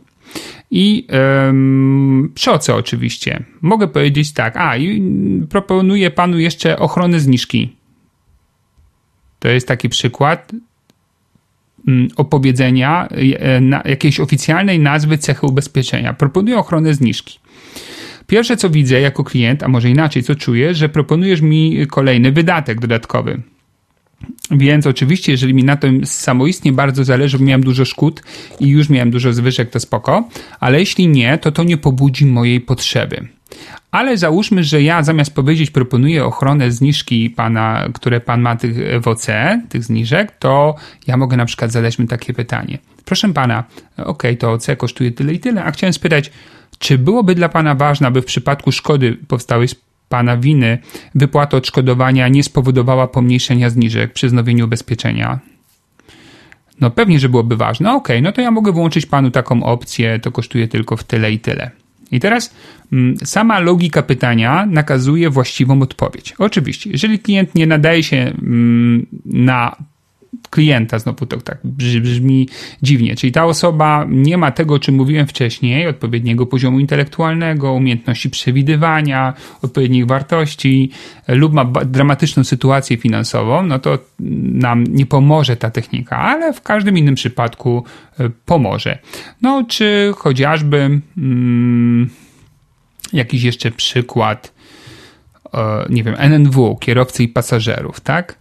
I 0.71 1.07
ym, 1.49 2.31
przy 2.35 2.51
OC 2.51 2.69
oczywiście. 2.69 3.43
Mogę 3.61 3.87
powiedzieć 3.87 4.33
tak, 4.33 4.57
a 4.57 4.77
i 4.77 5.03
proponuję 5.49 6.11
panu 6.11 6.39
jeszcze 6.39 6.79
ochronę 6.79 7.19
zniżki. 7.19 7.75
To 9.39 9.47
jest 9.47 9.67
taki 9.67 9.89
przykład 9.89 10.51
mm, 11.87 12.07
opowiedzenia 12.15 13.07
e, 13.41 13.89
jakiejś 13.89 14.19
oficjalnej 14.19 14.79
nazwy 14.79 15.17
cechy 15.17 15.45
ubezpieczenia. 15.45 16.13
Proponuję 16.13 16.57
ochronę 16.57 16.93
zniżki. 16.93 17.39
Pierwsze 18.27 18.57
co 18.57 18.69
widzę 18.69 19.01
jako 19.01 19.23
klient, 19.23 19.63
a 19.63 19.67
może 19.67 19.89
inaczej 19.89 20.23
co 20.23 20.35
czuję, 20.35 20.73
że 20.73 20.89
proponujesz 20.89 21.41
mi 21.41 21.87
kolejny 21.87 22.31
wydatek 22.31 22.79
dodatkowy. 22.79 23.41
Więc 24.51 24.87
oczywiście, 24.87 25.31
jeżeli 25.31 25.53
mi 25.53 25.63
na 25.63 25.77
tym 25.77 26.05
samoistnie 26.05 26.71
bardzo 26.71 27.03
zależy, 27.03 27.37
bo 27.39 27.45
miałem 27.45 27.63
dużo 27.63 27.85
szkód 27.85 28.23
i 28.59 28.67
już 28.67 28.89
miałem 28.89 29.11
dużo 29.11 29.33
zwyżek, 29.33 29.69
to 29.69 29.79
spoko, 29.79 30.29
ale 30.59 30.79
jeśli 30.79 31.07
nie, 31.07 31.37
to 31.37 31.51
to 31.51 31.63
nie 31.63 31.77
pobudzi 31.77 32.25
mojej 32.25 32.61
potrzeby. 32.61 33.27
Ale 33.91 34.17
załóżmy, 34.17 34.63
że 34.63 34.81
ja 34.81 35.03
zamiast 35.03 35.35
powiedzieć 35.35 35.71
proponuję 35.71 36.25
ochronę 36.25 36.71
zniżki 36.71 37.29
pana, 37.29 37.87
które 37.93 38.19
pan 38.19 38.41
ma 38.41 38.55
tych 38.55 39.01
w 39.01 39.07
OC, 39.07 39.27
tych 39.69 39.83
zniżek, 39.83 40.31
to 40.39 40.75
ja 41.07 41.17
mogę 41.17 41.37
na 41.37 41.45
przykład 41.45 41.71
zadać 41.71 41.99
mi 41.99 42.07
takie 42.07 42.33
pytanie. 42.33 42.77
Proszę 43.05 43.33
pana, 43.33 43.63
ok, 43.97 44.23
to 44.39 44.51
OC 44.51 44.67
kosztuje 44.77 45.11
tyle 45.11 45.33
i 45.33 45.39
tyle, 45.39 45.63
a 45.63 45.71
chciałem 45.71 45.93
spytać, 45.93 46.31
czy 46.79 46.97
byłoby 46.97 47.35
dla 47.35 47.49
pana 47.49 47.75
ważne, 47.75 48.07
aby 48.07 48.21
w 48.21 48.25
przypadku 48.25 48.71
szkody 48.71 49.17
powstałej 49.27 49.67
pana 50.11 50.37
winy 50.37 50.77
wypłata 51.15 51.57
odszkodowania 51.57 52.27
nie 52.27 52.43
spowodowała 52.43 53.07
pomniejszenia 53.07 53.69
zniżek 53.69 54.13
przy 54.13 54.27
wznowieniu 54.27 54.65
ubezpieczenia. 54.65 55.39
No 56.81 56.91
pewnie, 56.91 57.19
że 57.19 57.29
byłoby 57.29 57.57
ważne. 57.57 57.93
Ok, 57.93 58.09
no 58.21 58.31
to 58.31 58.41
ja 58.41 58.51
mogę 58.51 58.71
włączyć 58.71 59.05
panu 59.05 59.31
taką 59.31 59.63
opcję, 59.63 60.19
to 60.19 60.31
kosztuje 60.31 60.67
tylko 60.67 60.97
w 60.97 61.03
tyle 61.03 61.31
i 61.31 61.39
tyle. 61.39 61.71
I 62.11 62.19
teraz 62.19 62.53
mm, 62.91 63.17
sama 63.17 63.59
logika 63.59 64.01
pytania 64.01 64.65
nakazuje 64.65 65.29
właściwą 65.29 65.81
odpowiedź. 65.81 66.35
Oczywiście, 66.37 66.89
jeżeli 66.89 67.19
klient 67.19 67.55
nie 67.55 67.67
nadaje 67.67 68.03
się 68.03 68.17
mm, 68.17 69.05
na 69.25 69.75
klienta, 70.49 70.99
znowu 70.99 71.25
to 71.25 71.41
tak 71.41 71.57
brzmi 71.63 72.49
dziwnie, 72.81 73.15
czyli 73.15 73.31
ta 73.31 73.45
osoba 73.45 74.05
nie 74.09 74.37
ma 74.37 74.51
tego, 74.51 74.73
o 74.73 74.79
czym 74.79 74.95
mówiłem 74.95 75.27
wcześniej, 75.27 75.87
odpowiedniego 75.87 76.45
poziomu 76.45 76.79
intelektualnego, 76.79 77.73
umiejętności 77.73 78.29
przewidywania, 78.29 79.33
odpowiednich 79.61 80.05
wartości 80.05 80.91
lub 81.27 81.53
ma 81.53 81.65
dramatyczną 81.65 82.43
sytuację 82.43 82.97
finansową, 82.97 83.63
no 83.63 83.79
to 83.79 83.99
nam 84.19 84.83
nie 84.83 85.05
pomoże 85.05 85.57
ta 85.57 85.69
technika, 85.69 86.17
ale 86.17 86.53
w 86.53 86.61
każdym 86.61 86.97
innym 86.97 87.15
przypadku 87.15 87.85
e, 88.19 88.29
pomoże. 88.45 88.97
No, 89.41 89.65
czy 89.67 90.13
chociażby 90.17 91.01
hmm, 91.15 92.09
jakiś 93.13 93.43
jeszcze 93.43 93.71
przykład, 93.71 94.53
e, 95.53 95.85
nie 95.89 96.03
wiem, 96.03 96.15
NNW, 96.17 96.75
kierowcy 96.75 97.23
i 97.23 97.27
pasażerów, 97.27 97.99
tak? 97.99 98.40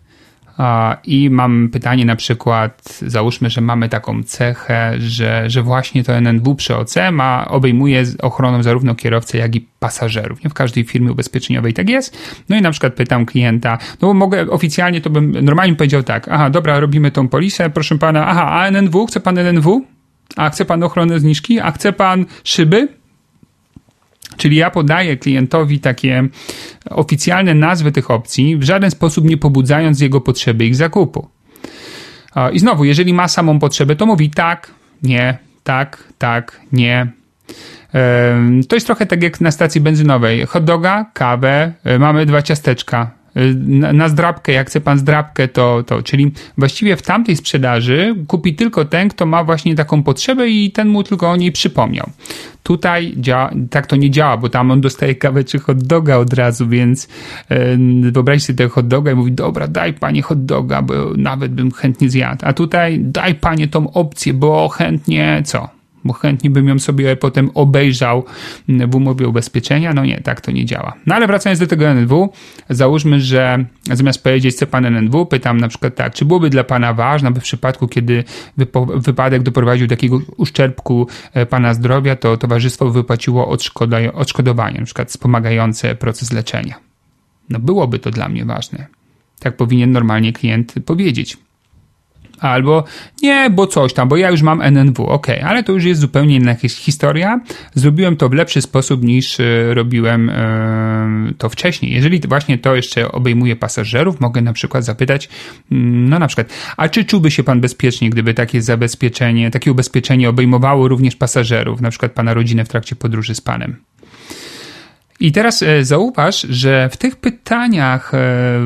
I 1.04 1.30
mam 1.30 1.68
pytanie 1.72 2.04
na 2.04 2.16
przykład, 2.16 3.00
załóżmy, 3.06 3.50
że 3.50 3.60
mamy 3.60 3.88
taką 3.88 4.22
cechę, 4.22 4.94
że, 4.98 5.50
że 5.50 5.62
właśnie 5.62 6.04
to 6.04 6.12
NNW 6.12 6.54
przy 6.54 6.76
OC 6.76 6.94
ma, 7.12 7.48
obejmuje 7.48 8.04
ochroną 8.22 8.62
zarówno 8.62 8.94
kierowcę, 8.94 9.38
jak 9.38 9.56
i 9.56 9.68
pasażerów. 9.78 10.44
Nie 10.44 10.50
w 10.50 10.54
każdej 10.54 10.84
firmie 10.84 11.12
ubezpieczeniowej 11.12 11.74
tak 11.74 11.88
jest. 11.88 12.16
No 12.48 12.56
i 12.56 12.62
na 12.62 12.70
przykład 12.70 12.94
pytam 12.94 13.26
klienta, 13.26 13.78
no 14.02 14.08
bo 14.08 14.14
mogę 14.14 14.50
oficjalnie, 14.50 15.00
to 15.00 15.10
bym 15.10 15.32
normalnie 15.44 15.74
powiedział 15.74 16.02
tak, 16.02 16.28
aha, 16.28 16.50
dobra, 16.50 16.80
robimy 16.80 17.10
tą 17.10 17.28
polisę, 17.28 17.70
proszę 17.70 17.98
pana, 17.98 18.26
aha, 18.26 18.50
a 18.50 18.70
NNW, 18.70 19.06
chce 19.06 19.20
pan 19.20 19.38
NNW? 19.38 19.84
A 20.36 20.50
chce 20.50 20.64
pan 20.64 20.82
ochronę 20.82 21.20
zniżki? 21.20 21.60
A 21.60 21.70
chce 21.70 21.92
pan 21.92 22.26
szyby? 22.44 22.99
Czyli 24.40 24.56
ja 24.56 24.70
podaję 24.70 25.16
klientowi 25.16 25.80
takie 25.80 26.28
oficjalne 26.90 27.54
nazwy 27.54 27.92
tych 27.92 28.10
opcji, 28.10 28.56
w 28.56 28.62
żaden 28.62 28.90
sposób 28.90 29.24
nie 29.24 29.36
pobudzając 29.36 30.00
jego 30.00 30.20
potrzeby 30.20 30.66
ich 30.66 30.76
zakupu. 30.76 31.28
I 32.52 32.58
znowu, 32.58 32.84
jeżeli 32.84 33.14
ma 33.14 33.28
samą 33.28 33.58
potrzebę, 33.58 33.96
to 33.96 34.06
mówi 34.06 34.30
tak, 34.30 34.70
nie, 35.02 35.38
tak, 35.64 36.04
tak, 36.18 36.60
nie. 36.72 37.06
To 38.68 38.76
jest 38.76 38.86
trochę 38.86 39.06
tak 39.06 39.22
jak 39.22 39.40
na 39.40 39.50
stacji 39.50 39.80
benzynowej. 39.80 40.46
Hot 40.46 40.64
doga, 40.64 41.10
kawę, 41.14 41.72
e, 41.84 41.98
mamy 41.98 42.26
dwa 42.26 42.42
ciasteczka 42.42 43.10
na, 43.54 43.92
na 43.92 44.08
zdrabkę, 44.08 44.52
jak 44.52 44.66
chce 44.66 44.80
pan 44.80 44.98
zdrabkę, 44.98 45.48
to, 45.48 45.82
to. 45.82 46.02
Czyli 46.02 46.32
właściwie 46.58 46.96
w 46.96 47.02
tamtej 47.02 47.36
sprzedaży 47.36 48.14
kupi 48.26 48.54
tylko 48.54 48.84
ten, 48.84 49.08
kto 49.08 49.26
ma 49.26 49.44
właśnie 49.44 49.74
taką 49.74 50.02
potrzebę 50.02 50.48
i 50.48 50.70
ten 50.70 50.88
mu 50.88 51.02
tylko 51.02 51.30
o 51.30 51.36
niej 51.36 51.52
przypomniał. 51.52 52.10
Tutaj 52.62 53.14
działa, 53.16 53.50
tak 53.70 53.86
to 53.86 53.96
nie 53.96 54.10
działa, 54.10 54.36
bo 54.36 54.48
tam 54.48 54.70
on 54.70 54.80
dostaje 54.80 55.14
kawę 55.14 55.44
czy 55.44 55.58
hot 55.58 55.82
doga 55.82 56.16
od 56.16 56.34
razu, 56.34 56.68
więc 56.68 57.08
yy, 57.50 58.12
wyobraź 58.12 58.42
sobie 58.42 58.56
tego 58.56 58.70
hot 58.70 58.88
doga 58.88 59.12
i 59.12 59.14
mówi, 59.14 59.32
dobra, 59.32 59.68
daj 59.68 59.92
panie 59.92 60.22
hot 60.22 60.44
doga, 60.44 60.82
bo 60.82 60.94
nawet 61.16 61.52
bym 61.52 61.72
chętnie 61.72 62.10
zjadł. 62.10 62.46
A 62.46 62.52
tutaj 62.52 63.00
daj 63.00 63.34
panie 63.34 63.68
tą 63.68 63.92
opcję, 63.92 64.34
bo 64.34 64.68
chętnie 64.68 65.42
co? 65.44 65.79
Bo 66.04 66.12
chętnie 66.12 66.50
bym 66.50 66.68
ją 66.68 66.78
sobie 66.78 67.16
potem 67.16 67.50
obejrzał 67.54 68.24
w 68.68 68.94
umowie 68.94 69.28
ubezpieczenia. 69.28 69.92
No 69.94 70.04
nie, 70.04 70.20
tak 70.20 70.40
to 70.40 70.50
nie 70.50 70.64
działa. 70.64 70.92
No 71.06 71.14
ale 71.14 71.26
wracając 71.26 71.60
do 71.60 71.66
tego 71.66 71.88
NNW, 71.88 72.32
załóżmy, 72.70 73.20
że 73.20 73.64
zamiast 73.92 74.22
powiedzieć, 74.22 74.54
co 74.54 74.66
pan 74.66 74.86
NNW, 74.86 75.26
pytam 75.26 75.60
na 75.60 75.68
przykład 75.68 75.94
tak, 75.94 76.14
czy 76.14 76.24
byłoby 76.24 76.50
dla 76.50 76.64
pana 76.64 76.94
ważne, 76.94 77.28
aby 77.28 77.40
w 77.40 77.42
przypadku, 77.42 77.88
kiedy 77.88 78.24
wypadek 78.96 79.42
doprowadził 79.42 79.86
do 79.86 79.96
takiego 79.96 80.20
uszczerbku 80.36 81.06
e, 81.32 81.46
pana 81.46 81.74
zdrowia, 81.74 82.16
to 82.16 82.36
towarzystwo 82.36 82.90
wypłaciło 82.90 83.48
odszkodowanie, 84.14 84.78
na 84.78 84.84
przykład 84.84 85.08
wspomagające 85.08 85.94
proces 85.94 86.32
leczenia. 86.32 86.74
No 87.50 87.58
byłoby 87.58 87.98
to 87.98 88.10
dla 88.10 88.28
mnie 88.28 88.44
ważne. 88.44 88.86
Tak 89.40 89.56
powinien 89.56 89.92
normalnie 89.92 90.32
klient 90.32 90.74
powiedzieć 90.86 91.36
albo 92.40 92.84
nie, 93.22 93.50
bo 93.50 93.66
coś 93.66 93.92
tam, 93.92 94.08
bo 94.08 94.16
ja 94.16 94.30
już 94.30 94.42
mam 94.42 94.62
NNW, 94.62 95.06
ok, 95.06 95.26
ale 95.44 95.62
to 95.62 95.72
już 95.72 95.84
jest 95.84 96.00
zupełnie 96.00 96.36
inna 96.36 96.54
historia. 96.54 97.40
Zrobiłem 97.74 98.16
to 98.16 98.28
w 98.28 98.32
lepszy 98.32 98.62
sposób 98.62 99.02
niż 99.02 99.40
e, 99.40 99.74
robiłem 99.74 100.30
e, 100.30 101.32
to 101.38 101.48
wcześniej. 101.48 101.92
Jeżeli 101.92 102.20
właśnie 102.28 102.58
to 102.58 102.74
jeszcze 102.74 103.12
obejmuje 103.12 103.56
pasażerów, 103.56 104.20
mogę 104.20 104.42
na 104.42 104.52
przykład 104.52 104.84
zapytać, 104.84 105.28
mm, 105.72 106.08
no 106.08 106.18
na 106.18 106.26
przykład, 106.26 106.48
a 106.76 106.88
czy 106.88 107.04
czułby 107.04 107.30
się 107.30 107.42
pan 107.42 107.60
bezpiecznie, 107.60 108.10
gdyby 108.10 108.34
takie 108.34 108.62
zabezpieczenie, 108.62 109.50
takie 109.50 109.72
ubezpieczenie 109.72 110.28
obejmowało 110.28 110.88
również 110.88 111.16
pasażerów, 111.16 111.80
na 111.80 111.90
przykład 111.90 112.12
pana 112.12 112.34
rodzinę 112.34 112.64
w 112.64 112.68
trakcie 112.68 112.96
podróży 112.96 113.34
z 113.34 113.40
panem? 113.40 113.76
I 115.20 115.32
teraz 115.32 115.62
e, 115.62 115.84
zauważ, 115.84 116.40
że 116.40 116.88
w 116.92 116.96
tych 116.96 117.16
pytaniach 117.16 118.12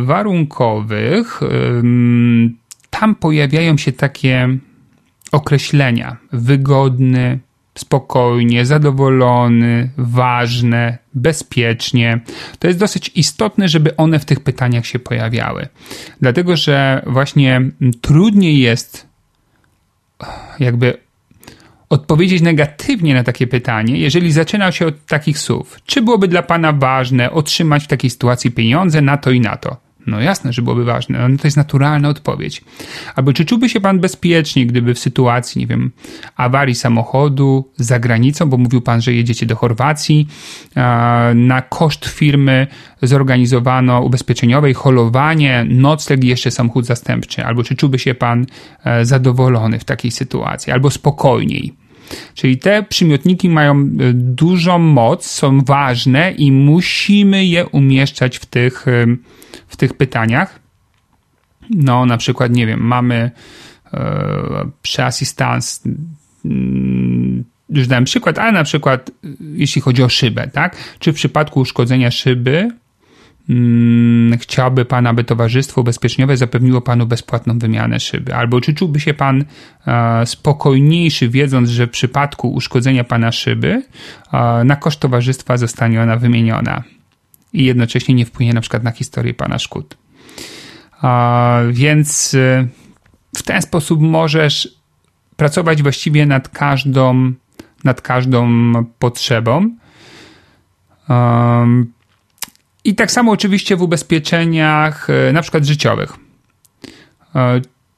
warunkowych 0.02 1.40
tam 3.00 3.14
pojawiają 3.14 3.76
się 3.78 3.92
takie 3.92 4.48
określenia: 5.32 6.16
wygodny, 6.32 7.38
spokojnie, 7.74 8.66
zadowolony, 8.66 9.90
ważne, 9.96 10.98
bezpiecznie. 11.14 12.20
To 12.58 12.66
jest 12.66 12.78
dosyć 12.78 13.10
istotne, 13.14 13.68
żeby 13.68 13.96
one 13.96 14.18
w 14.18 14.24
tych 14.24 14.40
pytaniach 14.40 14.86
się 14.86 14.98
pojawiały. 14.98 15.68
Dlatego, 16.20 16.56
że 16.56 17.02
właśnie 17.06 17.60
trudniej 18.00 18.58
jest 18.58 19.06
jakby 20.60 20.98
odpowiedzieć 21.90 22.42
negatywnie 22.42 23.14
na 23.14 23.24
takie 23.24 23.46
pytanie, 23.46 23.98
jeżeli 23.98 24.32
zaczynał 24.32 24.72
się 24.72 24.86
od 24.86 25.06
takich 25.06 25.38
słów. 25.38 25.78
Czy 25.86 26.02
byłoby 26.02 26.28
dla 26.28 26.42
Pana 26.42 26.72
ważne 26.72 27.30
otrzymać 27.30 27.84
w 27.84 27.88
takiej 27.88 28.10
sytuacji 28.10 28.50
pieniądze 28.50 29.00
na 29.00 29.16
to 29.16 29.30
i 29.30 29.40
na 29.40 29.56
to? 29.56 29.83
No 30.06 30.20
jasne, 30.20 30.52
że 30.52 30.62
byłoby 30.62 30.84
ważne. 30.84 31.28
No, 31.28 31.36
to 31.36 31.46
jest 31.46 31.56
naturalna 31.56 32.08
odpowiedź. 32.08 32.64
Albo 33.14 33.32
czy 33.32 33.44
czułby 33.44 33.68
się 33.68 33.80
pan 33.80 34.00
bezpiecznie, 34.00 34.66
gdyby 34.66 34.94
w 34.94 34.98
sytuacji, 34.98 35.60
nie 35.60 35.66
wiem, 35.66 35.92
awarii 36.36 36.74
samochodu 36.74 37.72
za 37.76 37.98
granicą, 37.98 38.48
bo 38.48 38.56
mówił 38.56 38.80
pan, 38.80 39.02
że 39.02 39.12
jedziecie 39.12 39.46
do 39.46 39.56
Chorwacji, 39.56 40.28
na 41.34 41.62
koszt 41.62 42.06
firmy 42.06 42.66
zorganizowano 43.02 44.00
ubezpieczeniowej 44.00 44.74
holowanie, 44.74 45.66
nocleg 45.68 46.24
i 46.24 46.26
jeszcze 46.26 46.50
samochód 46.50 46.86
zastępczy. 46.86 47.44
Albo 47.44 47.62
czy 47.62 47.76
czułby 47.76 47.98
się 47.98 48.14
pan 48.14 48.46
e, 48.84 49.04
zadowolony 49.04 49.78
w 49.78 49.84
takiej 49.84 50.10
sytuacji, 50.10 50.72
albo 50.72 50.90
spokojniej. 50.90 51.83
Czyli 52.34 52.58
te 52.58 52.82
przymiotniki 52.82 53.48
mają 53.48 53.80
e, 53.80 54.12
dużą 54.12 54.78
moc, 54.78 55.26
są 55.26 55.60
ważne 55.60 56.32
i 56.32 56.52
musimy 56.52 57.44
je 57.44 57.66
umieszczać 57.66 58.38
w 58.38 58.46
tych 58.46 58.86
w 59.68 59.76
tych 59.76 59.94
pytaniach. 59.94 60.58
No, 61.70 62.06
na 62.06 62.16
przykład, 62.16 62.52
nie 62.52 62.66
wiem, 62.66 62.80
mamy 62.80 63.30
e, 63.94 64.70
przeasystans, 64.82 65.82
mm, 66.44 67.44
już 67.70 67.86
dałem 67.86 68.04
przykład, 68.04 68.38
ale 68.38 68.52
na 68.52 68.64
przykład 68.64 69.10
e, 69.10 69.28
jeśli 69.54 69.82
chodzi 69.82 70.02
o 70.02 70.08
szybę, 70.08 70.48
tak? 70.48 70.76
Czy 70.98 71.12
w 71.12 71.16
przypadku 71.16 71.60
uszkodzenia 71.60 72.10
szyby 72.10 72.68
hmm, 73.46 74.38
chciałby 74.38 74.84
Pan, 74.84 75.06
aby 75.06 75.24
Towarzystwo 75.24 75.80
Ubezpieczeniowe 75.80 76.36
zapewniło 76.36 76.80
Panu 76.80 77.06
bezpłatną 77.06 77.58
wymianę 77.58 78.00
szyby? 78.00 78.34
Albo 78.34 78.60
czy 78.60 78.74
czułby 78.74 79.00
się 79.00 79.14
Pan 79.14 79.44
e, 79.86 80.26
spokojniejszy, 80.26 81.28
wiedząc, 81.28 81.70
że 81.70 81.86
w 81.86 81.90
przypadku 81.90 82.52
uszkodzenia 82.52 83.04
Pana 83.04 83.32
szyby 83.32 83.82
e, 84.32 84.64
na 84.64 84.76
koszt 84.76 85.00
Towarzystwa 85.00 85.56
zostanie 85.56 86.02
ona 86.02 86.16
wymieniona? 86.16 86.82
i 87.54 87.64
jednocześnie 87.64 88.14
nie 88.14 88.26
wpłynie 88.26 88.52
na 88.52 88.60
przykład 88.60 88.82
na 88.82 88.90
historię 88.90 89.34
pana 89.34 89.58
szkód. 89.58 89.96
Więc 91.70 92.34
y, 92.34 92.68
w 93.36 93.42
ten 93.42 93.62
sposób 93.62 94.00
możesz 94.00 94.68
pracować 95.36 95.82
właściwie 95.82 96.26
nad 96.26 96.48
każdą, 96.48 97.32
nad 97.84 98.00
każdą 98.00 98.72
potrzebą. 98.98 99.70
I 102.84 102.94
tak 102.94 103.10
samo 103.10 103.32
oczywiście 103.32 103.76
w 103.76 103.82
ubezpieczeniach, 103.82 105.10
y, 105.10 105.32
na 105.32 105.42
przykład 105.42 105.64
życiowych. 105.64 106.16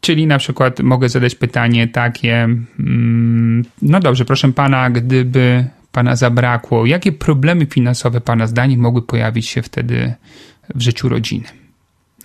Czyli 0.00 0.26
na 0.26 0.38
przykład 0.38 0.80
mogę 0.80 1.08
zadać 1.08 1.34
pytanie 1.34 1.88
takie, 1.88 2.34
mm, 2.78 3.64
no 3.82 4.00
dobrze, 4.00 4.24
proszę 4.24 4.52
pana, 4.52 4.90
gdyby 4.90 5.64
Pana 5.92 6.16
zabrakło? 6.16 6.86
Jakie 6.86 7.12
problemy 7.12 7.66
finansowe 7.66 8.20
Pana 8.20 8.46
zdaniem 8.46 8.80
mogły 8.80 9.02
pojawić 9.02 9.46
się 9.46 9.62
wtedy 9.62 10.14
w 10.74 10.82
życiu 10.82 11.08
rodziny? 11.08 11.65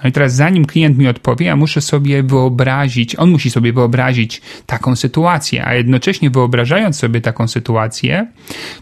No 0.04 0.10
i 0.10 0.12
teraz, 0.12 0.34
zanim 0.34 0.66
klient 0.66 0.98
mi 0.98 1.08
odpowie, 1.08 1.46
ja 1.46 1.56
muszę 1.56 1.82
sobie 1.82 2.24
wyobrazić, 2.24 3.16
on 3.16 3.30
musi 3.30 3.52
sobie 3.52 3.74
wyobrazić 3.74 4.42
taką 4.66 4.96
sytuację, 4.96 5.66
a 5.66 5.74
jednocześnie 5.74 6.30
wyobrażając 6.30 6.98
sobie 6.98 7.22
taką 7.22 7.48
sytuację, 7.48 8.28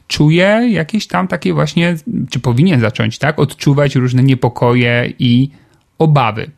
czuje 0.08 0.68
jakieś 0.70 1.08
tam 1.08 1.28
takie 1.28 1.54
właśnie, 1.54 1.96
czy 2.30 2.40
powinien 2.40 2.80
zacząć, 2.80 3.18
tak, 3.18 3.40
odczuwać 3.40 3.96
różne 3.96 4.24
niepokoje 4.24 5.14
i 5.20 5.50
obawy. 5.98 6.52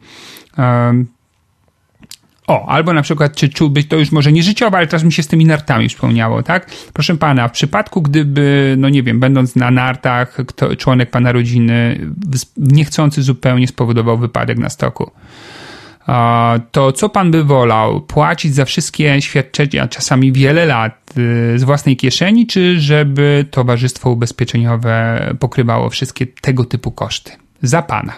O, 2.51 2.69
albo 2.69 2.93
na 2.93 3.01
przykład, 3.01 3.35
czy 3.35 3.49
czułbyś, 3.49 3.87
to 3.87 3.95
już 3.95 4.11
może 4.11 4.31
nie 4.31 4.43
życiowe, 4.43 4.77
ale 4.77 4.87
teraz 4.87 5.03
mi 5.03 5.13
się 5.13 5.23
z 5.23 5.27
tymi 5.27 5.45
nartami 5.45 5.89
wspomniało, 5.89 6.43
tak? 6.43 6.71
Proszę 6.93 7.17
pana, 7.17 7.47
w 7.47 7.51
przypadku, 7.51 8.01
gdyby, 8.01 8.75
no 8.77 8.89
nie 8.89 9.03
wiem, 9.03 9.19
będąc 9.19 9.55
na 9.55 9.71
nartach, 9.71 10.37
kto, 10.47 10.75
członek 10.75 11.11
pana 11.11 11.31
rodziny 11.31 11.99
niechcący 12.57 13.23
zupełnie 13.23 13.67
spowodował 13.67 14.17
wypadek 14.17 14.57
na 14.57 14.69
stoku, 14.69 15.11
to 16.71 16.91
co 16.91 17.09
pan 17.09 17.31
by 17.31 17.43
wolał? 17.43 18.01
Płacić 18.01 18.55
za 18.55 18.65
wszystkie 18.65 19.21
świadczenia, 19.21 19.87
czasami 19.87 20.31
wiele 20.31 20.65
lat 20.65 21.13
y, 21.17 21.59
z 21.59 21.63
własnej 21.63 21.97
kieszeni, 21.97 22.47
czy 22.47 22.79
żeby 22.79 23.45
towarzystwo 23.51 24.09
ubezpieczeniowe 24.09 25.25
pokrywało 25.39 25.89
wszystkie 25.89 26.27
tego 26.27 26.65
typu 26.65 26.91
koszty? 26.91 27.31
Za 27.61 27.81
pana. 27.81 28.13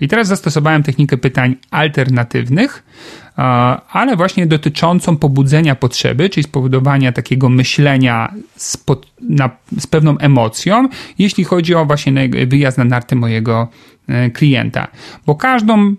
I 0.00 0.08
teraz 0.08 0.28
zastosowałem 0.28 0.82
technikę 0.82 1.16
pytań 1.16 1.56
alternatywnych, 1.70 2.82
ale 3.90 4.16
właśnie 4.16 4.46
dotyczącą 4.46 5.16
pobudzenia 5.16 5.74
potrzeby, 5.74 6.30
czyli 6.30 6.44
spowodowania 6.44 7.12
takiego 7.12 7.48
myślenia 7.48 8.32
z, 8.56 8.76
pod, 8.76 9.06
na, 9.20 9.50
z 9.78 9.86
pewną 9.86 10.18
emocją, 10.18 10.88
jeśli 11.18 11.44
chodzi 11.44 11.74
o 11.74 11.84
właśnie 11.84 12.28
wyjazd 12.46 12.78
na 12.78 12.84
narty 12.84 13.16
mojego 13.16 13.68
e, 14.08 14.30
klienta. 14.30 14.88
Bo 15.26 15.34
każdą 15.34 15.94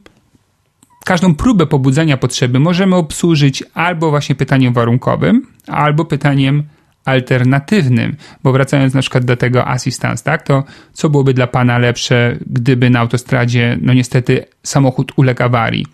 każdą 1.06 1.36
próbę 1.36 1.66
pobudzenia 1.66 2.18
potrzeby 2.18 2.60
możemy 2.60 2.96
obsłużyć 2.96 3.64
albo 3.74 4.10
właśnie 4.10 4.36
pytaniem 4.36 4.74
warunkowym, 4.74 5.48
albo 5.68 6.06
pytaniem 6.06 6.64
alternatywnym, 7.06 8.16
bo 8.44 8.52
wracając 8.52 8.94
na 8.94 9.02
przykład 9.02 9.26
do 9.26 9.38
tego 9.38 9.68
assistance, 9.68 10.24
tak, 10.24 10.44
to 10.44 10.64
co 10.94 11.10
byłoby 11.10 11.34
dla 11.34 11.48
Pana 11.48 11.78
lepsze, 11.78 12.38
gdyby 12.48 12.90
na 12.90 13.00
autostradzie, 13.00 13.78
no 13.82 13.94
niestety 13.94 14.46
samochód 14.64 15.12
uległ 15.16 15.44
awarii? 15.44 15.86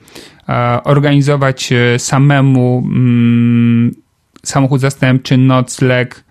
E, 0.50 0.80
organizować 0.84 1.72
e, 1.72 2.00
samemu 2.00 2.84
mm, 2.86 3.92
samochód 4.44 4.82
zastępczy, 4.82 5.38
nocleg 5.38 6.24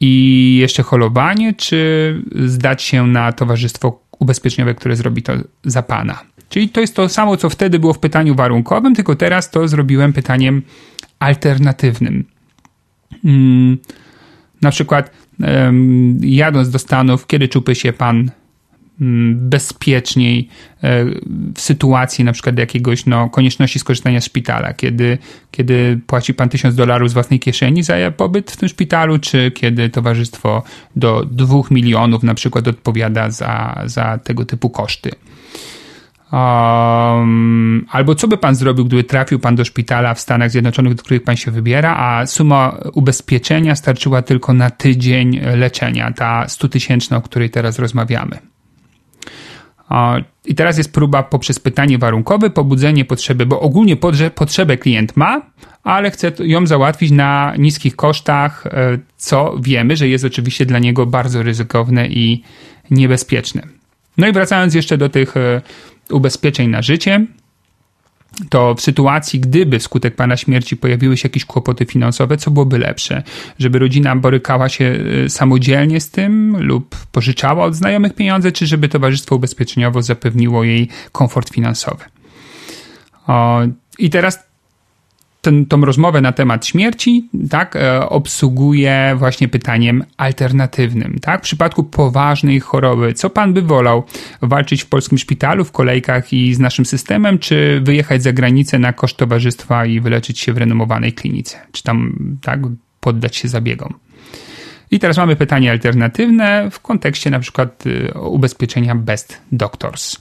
i 0.00 0.56
jeszcze 0.60 0.82
holowanie, 0.82 1.54
czy 1.54 2.22
zdać 2.46 2.82
się 2.82 3.06
na 3.06 3.32
towarzystwo 3.32 4.00
ubezpieczeniowe, 4.18 4.74
które 4.74 4.96
zrobi 4.96 5.22
to 5.22 5.32
za 5.64 5.82
Pana? 5.82 6.20
Czyli 6.48 6.68
to 6.68 6.80
jest 6.80 6.96
to 6.96 7.08
samo, 7.08 7.36
co 7.36 7.50
wtedy 7.50 7.78
było 7.78 7.92
w 7.92 7.98
pytaniu 7.98 8.34
warunkowym, 8.34 8.94
tylko 8.94 9.16
teraz 9.16 9.50
to 9.50 9.68
zrobiłem 9.68 10.12
pytaniem 10.12 10.62
alternatywnym. 11.18 12.24
Hmm 13.22 13.78
na 14.66 14.70
przykład 14.70 15.10
jadąc 16.20 16.70
do 16.70 16.78
Stanów, 16.78 17.26
kiedy 17.26 17.48
czułby 17.48 17.74
się 17.74 17.92
pan 17.92 18.30
mm, 19.00 19.48
bezpieczniej 19.48 20.48
e, 20.82 21.04
w 21.54 21.60
sytuacji 21.60 22.24
na 22.24 22.32
przykład 22.32 22.58
jakiegoś 22.58 23.06
no, 23.06 23.30
konieczności 23.30 23.78
skorzystania 23.78 24.20
z 24.20 24.24
szpitala, 24.24 24.74
kiedy, 24.74 25.18
kiedy 25.50 26.00
płaci 26.06 26.34
pan 26.34 26.48
tysiąc 26.48 26.74
dolarów 26.74 27.10
z 27.10 27.12
własnej 27.12 27.40
kieszeni 27.40 27.82
za 27.82 27.94
pobyt 28.16 28.50
w 28.50 28.56
tym 28.56 28.68
szpitalu, 28.68 29.18
czy 29.18 29.50
kiedy 29.50 29.90
towarzystwo 29.90 30.62
do 30.96 31.24
dwóch 31.24 31.70
milionów 31.70 32.22
na 32.22 32.34
przykład 32.34 32.68
odpowiada 32.68 33.30
za, 33.30 33.82
za 33.84 34.18
tego 34.18 34.44
typu 34.44 34.70
koszty. 34.70 35.10
Um, 36.36 37.86
albo 37.90 38.14
co 38.14 38.28
by 38.28 38.38
pan 38.38 38.54
zrobił, 38.54 38.84
gdyby 38.84 39.04
trafił 39.04 39.38
pan 39.38 39.56
do 39.56 39.64
szpitala 39.64 40.14
w 40.14 40.20
Stanach 40.20 40.50
Zjednoczonych, 40.50 40.94
do 40.94 41.02
których 41.02 41.22
pan 41.22 41.36
się 41.36 41.50
wybiera, 41.50 41.96
a 41.96 42.26
suma 42.26 42.78
ubezpieczenia 42.92 43.76
starczyła 43.76 44.22
tylko 44.22 44.52
na 44.52 44.70
tydzień 44.70 45.40
leczenia, 45.56 46.12
ta 46.12 46.48
100 46.48 46.68
tysięczna, 46.68 47.16
o 47.16 47.20
której 47.20 47.50
teraz 47.50 47.78
rozmawiamy. 47.78 48.38
I 50.44 50.54
teraz 50.54 50.78
jest 50.78 50.92
próba 50.92 51.22
poprzez 51.22 51.58
pytanie 51.58 51.98
warunkowe, 51.98 52.50
pobudzenie 52.50 53.04
potrzeby, 53.04 53.46
bo 53.46 53.60
ogólnie 53.60 53.96
potrzebę 54.34 54.76
klient 54.76 55.16
ma, 55.16 55.42
ale 55.82 56.10
chce 56.10 56.32
ją 56.38 56.66
załatwić 56.66 57.10
na 57.10 57.54
niskich 57.58 57.96
kosztach, 57.96 58.66
e, 58.66 58.98
co 59.16 59.54
wiemy, 59.60 59.96
że 59.96 60.08
jest 60.08 60.24
oczywiście 60.24 60.66
dla 60.66 60.78
niego 60.78 61.06
bardzo 61.06 61.42
ryzykowne 61.42 62.06
i 62.08 62.42
niebezpieczne. 62.90 63.62
No 64.18 64.28
i 64.28 64.32
wracając 64.32 64.74
jeszcze 64.74 64.98
do 64.98 65.08
tych 65.08 65.36
e, 65.36 65.62
ubezpieczeń 66.10 66.70
na 66.70 66.82
życie, 66.82 67.26
to 68.48 68.74
w 68.74 68.80
sytuacji, 68.80 69.40
gdyby 69.40 69.78
wskutek 69.78 70.16
pana 70.16 70.36
śmierci 70.36 70.76
pojawiły 70.76 71.16
się 71.16 71.28
jakieś 71.28 71.44
kłopoty 71.44 71.86
finansowe, 71.86 72.36
co 72.36 72.50
byłoby 72.50 72.78
lepsze? 72.78 73.22
Żeby 73.58 73.78
rodzina 73.78 74.16
borykała 74.16 74.68
się 74.68 74.84
y, 75.24 75.30
samodzielnie 75.30 76.00
z 76.00 76.10
tym 76.10 76.56
lub 76.60 76.96
pożyczała 77.12 77.64
od 77.64 77.74
znajomych 77.74 78.14
pieniądze, 78.14 78.52
czy 78.52 78.66
żeby 78.66 78.88
towarzystwo 78.88 79.36
ubezpieczeniowo 79.36 80.02
zapewniło 80.02 80.64
jej 80.64 80.88
komfort 81.12 81.50
finansowy? 81.50 82.04
O, 83.26 83.60
I 83.98 84.10
teraz 84.10 84.45
ten, 85.46 85.66
tą 85.66 85.80
rozmowę 85.80 86.20
na 86.20 86.32
temat 86.32 86.66
śmierci, 86.66 87.28
tak, 87.50 87.76
e, 87.76 88.08
obsługuje 88.08 89.14
właśnie 89.18 89.48
pytaniem 89.48 90.04
alternatywnym, 90.16 91.18
tak? 91.22 91.40
W 91.40 91.44
przypadku 91.44 91.84
poważnej 91.84 92.60
choroby, 92.60 93.14
co 93.14 93.30
pan 93.30 93.52
by 93.52 93.62
wolał? 93.62 94.04
Walczyć 94.42 94.82
w 94.82 94.86
polskim 94.86 95.18
szpitalu, 95.18 95.64
w 95.64 95.72
kolejkach 95.72 96.32
i 96.32 96.54
z 96.54 96.58
naszym 96.58 96.86
systemem, 96.86 97.38
czy 97.38 97.80
wyjechać 97.84 98.22
za 98.22 98.32
granicę 98.32 98.78
na 98.78 98.92
koszt 98.92 99.16
towarzystwa 99.16 99.86
i 99.86 100.00
wyleczyć 100.00 100.38
się 100.38 100.52
w 100.52 100.58
renomowanej 100.58 101.12
klinice? 101.12 101.58
Czy 101.72 101.82
tam, 101.82 102.14
tak, 102.42 102.60
poddać 103.00 103.36
się 103.36 103.48
zabiegom? 103.48 103.94
I 104.90 104.98
teraz 104.98 105.16
mamy 105.16 105.36
pytanie 105.36 105.70
alternatywne 105.70 106.70
w 106.70 106.80
kontekście 106.80 107.30
na 107.30 107.40
przykład 107.40 107.86
y, 107.86 108.12
ubezpieczenia 108.20 108.94
Best 108.94 109.40
Doctors. 109.52 110.16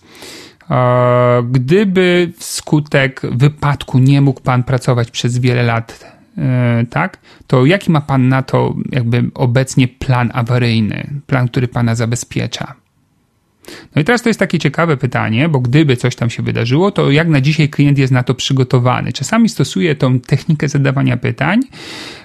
Gdyby 1.51 2.31
wskutek 2.37 3.21
wypadku 3.31 3.99
nie 3.99 4.21
mógł 4.21 4.41
pan 4.41 4.63
pracować 4.63 5.11
przez 5.11 5.37
wiele 5.37 5.63
lat, 5.63 6.15
e, 6.37 6.85
tak, 6.89 7.17
to 7.47 7.65
jaki 7.65 7.91
ma 7.91 8.01
pan 8.01 8.29
na 8.29 8.41
to 8.41 8.75
jakby 8.91 9.23
obecnie 9.33 9.87
plan 9.87 10.31
awaryjny, 10.33 11.07
plan, 11.27 11.47
który 11.47 11.67
pana 11.67 11.95
zabezpiecza? 11.95 12.75
No 13.95 14.01
i 14.01 14.05
teraz 14.05 14.21
to 14.21 14.29
jest 14.29 14.39
takie 14.39 14.59
ciekawe 14.59 14.97
pytanie, 14.97 15.49
bo 15.49 15.59
gdyby 15.59 15.97
coś 15.97 16.15
tam 16.15 16.29
się 16.29 16.43
wydarzyło, 16.43 16.91
to 16.91 17.11
jak 17.11 17.27
na 17.27 17.41
dzisiaj 17.41 17.69
klient 17.69 17.97
jest 17.97 18.13
na 18.13 18.23
to 18.23 18.33
przygotowany? 18.33 19.13
Czasami 19.13 19.49
stosuję 19.49 19.95
tą 19.95 20.19
technikę 20.19 20.69
zadawania 20.69 21.17
pytań, 21.17 21.59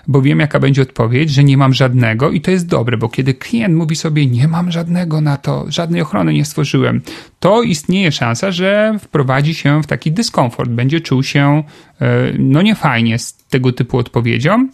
bo 0.09 0.23
wiem, 0.23 0.41
jaka 0.41 0.61
będzie 0.61 0.83
odpowiedź, 0.83 1.31
że 1.31 1.45
nie 1.45 1.57
mam 1.57 1.75
żadnego 1.75 2.31
i 2.31 2.41
to 2.41 2.51
jest 2.51 2.67
dobre, 2.67 2.97
bo 2.97 3.09
kiedy 3.09 3.35
klient 3.35 3.75
mówi 3.75 3.97
sobie, 3.97 4.27
nie 4.27 4.49
mam 4.49 4.73
żadnego 4.73 5.21
na 5.21 5.37
to, 5.37 5.65
żadnej 5.69 6.01
ochrony 6.01 6.33
nie 6.33 6.45
stworzyłem, 6.45 7.01
to 7.41 7.63
istnieje 7.63 8.13
szansa, 8.13 8.51
że 8.51 8.99
wprowadzi 9.01 9.55
się 9.55 9.83
w 9.83 9.87
taki 9.87 10.13
dyskomfort, 10.13 10.71
będzie 10.71 11.01
czuł 11.01 11.23
się 11.23 11.63
e, 12.01 12.33
no 12.39 12.63
niefajnie 12.63 13.19
z 13.19 13.35
tego 13.35 13.73
typu 13.73 13.99
odpowiedzią. 13.99 14.69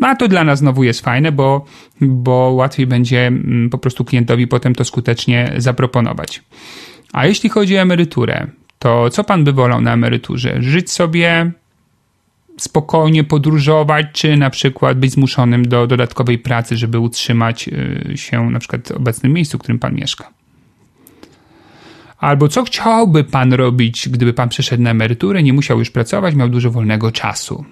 No 0.00 0.08
a 0.08 0.16
to 0.16 0.28
dla 0.28 0.44
nas 0.44 0.58
znowu 0.58 0.84
jest 0.84 1.00
fajne, 1.00 1.32
bo, 1.32 1.64
bo 2.00 2.32
łatwiej 2.32 2.86
będzie 2.86 3.26
mm, 3.26 3.70
po 3.70 3.78
prostu 3.78 4.04
klientowi 4.04 4.46
potem 4.46 4.74
to 4.74 4.84
skutecznie 4.84 5.52
zaproponować. 5.56 6.42
A 7.12 7.26
jeśli 7.26 7.50
chodzi 7.50 7.76
o 7.78 7.80
emeryturę, 7.80 8.46
to 8.78 9.10
co 9.10 9.24
pan 9.24 9.44
by 9.44 9.52
wolał 9.52 9.80
na 9.80 9.92
emeryturze? 9.92 10.62
Żyć 10.62 10.90
sobie 10.90 11.52
spokojnie 12.56 13.24
podróżować, 13.24 14.06
czy 14.12 14.36
na 14.36 14.50
przykład 14.50 14.98
być 14.98 15.12
zmuszonym 15.12 15.68
do 15.68 15.86
dodatkowej 15.86 16.38
pracy, 16.38 16.76
żeby 16.76 16.98
utrzymać 16.98 17.68
y, 17.68 18.18
się 18.18 18.50
na 18.50 18.58
przykład 18.58 18.88
w 18.88 18.90
obecnym 18.90 19.32
miejscu, 19.32 19.58
w 19.58 19.60
którym 19.60 19.78
pan 19.78 19.94
mieszka. 19.94 20.30
Albo 22.18 22.48
co 22.48 22.64
chciałby 22.64 23.24
pan 23.24 23.52
robić, 23.52 24.08
gdyby 24.08 24.32
pan 24.32 24.48
przeszedł 24.48 24.82
na 24.82 24.90
emeryturę, 24.90 25.42
nie 25.42 25.52
musiał 25.52 25.78
już 25.78 25.90
pracować, 25.90 26.34
miał 26.34 26.48
dużo 26.48 26.70
wolnego 26.70 27.12
czasu. 27.12 27.64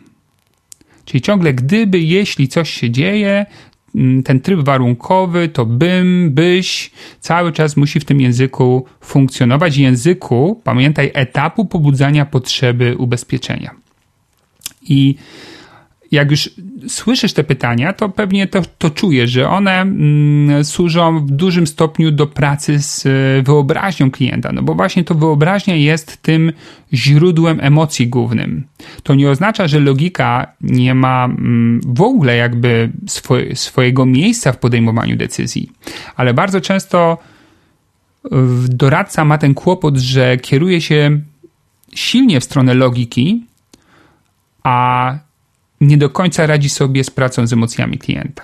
Czyli 1.04 1.22
ciągle 1.22 1.54
gdyby, 1.54 2.00
jeśli 2.00 2.48
coś 2.48 2.70
się 2.70 2.90
dzieje, 2.90 3.46
mm, 3.94 4.22
ten 4.22 4.40
tryb 4.40 4.60
warunkowy, 4.60 5.48
to 5.48 5.66
bym, 5.66 6.30
byś, 6.30 6.90
cały 7.20 7.52
czas 7.52 7.76
musi 7.76 8.00
w 8.00 8.04
tym 8.04 8.20
języku 8.20 8.86
funkcjonować. 9.00 9.76
Języku, 9.76 10.60
pamiętaj, 10.64 11.10
etapu 11.14 11.64
pobudzania 11.64 12.26
potrzeby 12.26 12.96
ubezpieczenia. 12.98 13.70
I 14.82 15.14
jak 16.12 16.30
już 16.30 16.50
słyszysz 16.88 17.32
te 17.32 17.44
pytania, 17.44 17.92
to 17.92 18.08
pewnie 18.08 18.46
to, 18.46 18.62
to 18.78 18.90
czujesz, 18.90 19.30
że 19.30 19.48
one 19.48 19.80
mm, 19.80 20.64
służą 20.64 21.26
w 21.26 21.30
dużym 21.30 21.66
stopniu 21.66 22.10
do 22.10 22.26
pracy 22.26 22.82
z 22.82 23.06
e, 23.06 23.42
wyobraźnią 23.42 24.10
klienta, 24.10 24.52
no 24.52 24.62
bo 24.62 24.74
właśnie 24.74 25.04
to 25.04 25.14
wyobraźnia 25.14 25.76
jest 25.76 26.22
tym 26.22 26.52
źródłem 26.92 27.58
emocji 27.60 28.08
głównym. 28.08 28.66
To 29.02 29.14
nie 29.14 29.30
oznacza, 29.30 29.68
że 29.68 29.80
logika 29.80 30.52
nie 30.60 30.94
ma 30.94 31.24
mm, 31.24 31.80
w 31.86 32.02
ogóle 32.02 32.36
jakby 32.36 32.90
swoje, 33.06 33.56
swojego 33.56 34.06
miejsca 34.06 34.52
w 34.52 34.58
podejmowaniu 34.58 35.16
decyzji, 35.16 35.70
ale 36.16 36.34
bardzo 36.34 36.60
często 36.60 37.18
doradca 38.68 39.24
ma 39.24 39.38
ten 39.38 39.54
kłopot, 39.54 39.96
że 39.96 40.36
kieruje 40.36 40.80
się 40.80 41.20
silnie 41.94 42.40
w 42.40 42.44
stronę 42.44 42.74
logiki, 42.74 43.44
a 44.62 45.18
nie 45.82 45.98
do 45.98 46.10
końca 46.10 46.46
radzi 46.46 46.68
sobie 46.68 47.04
z 47.04 47.10
pracą 47.10 47.46
z 47.46 47.52
emocjami 47.52 47.98
klienta. 47.98 48.42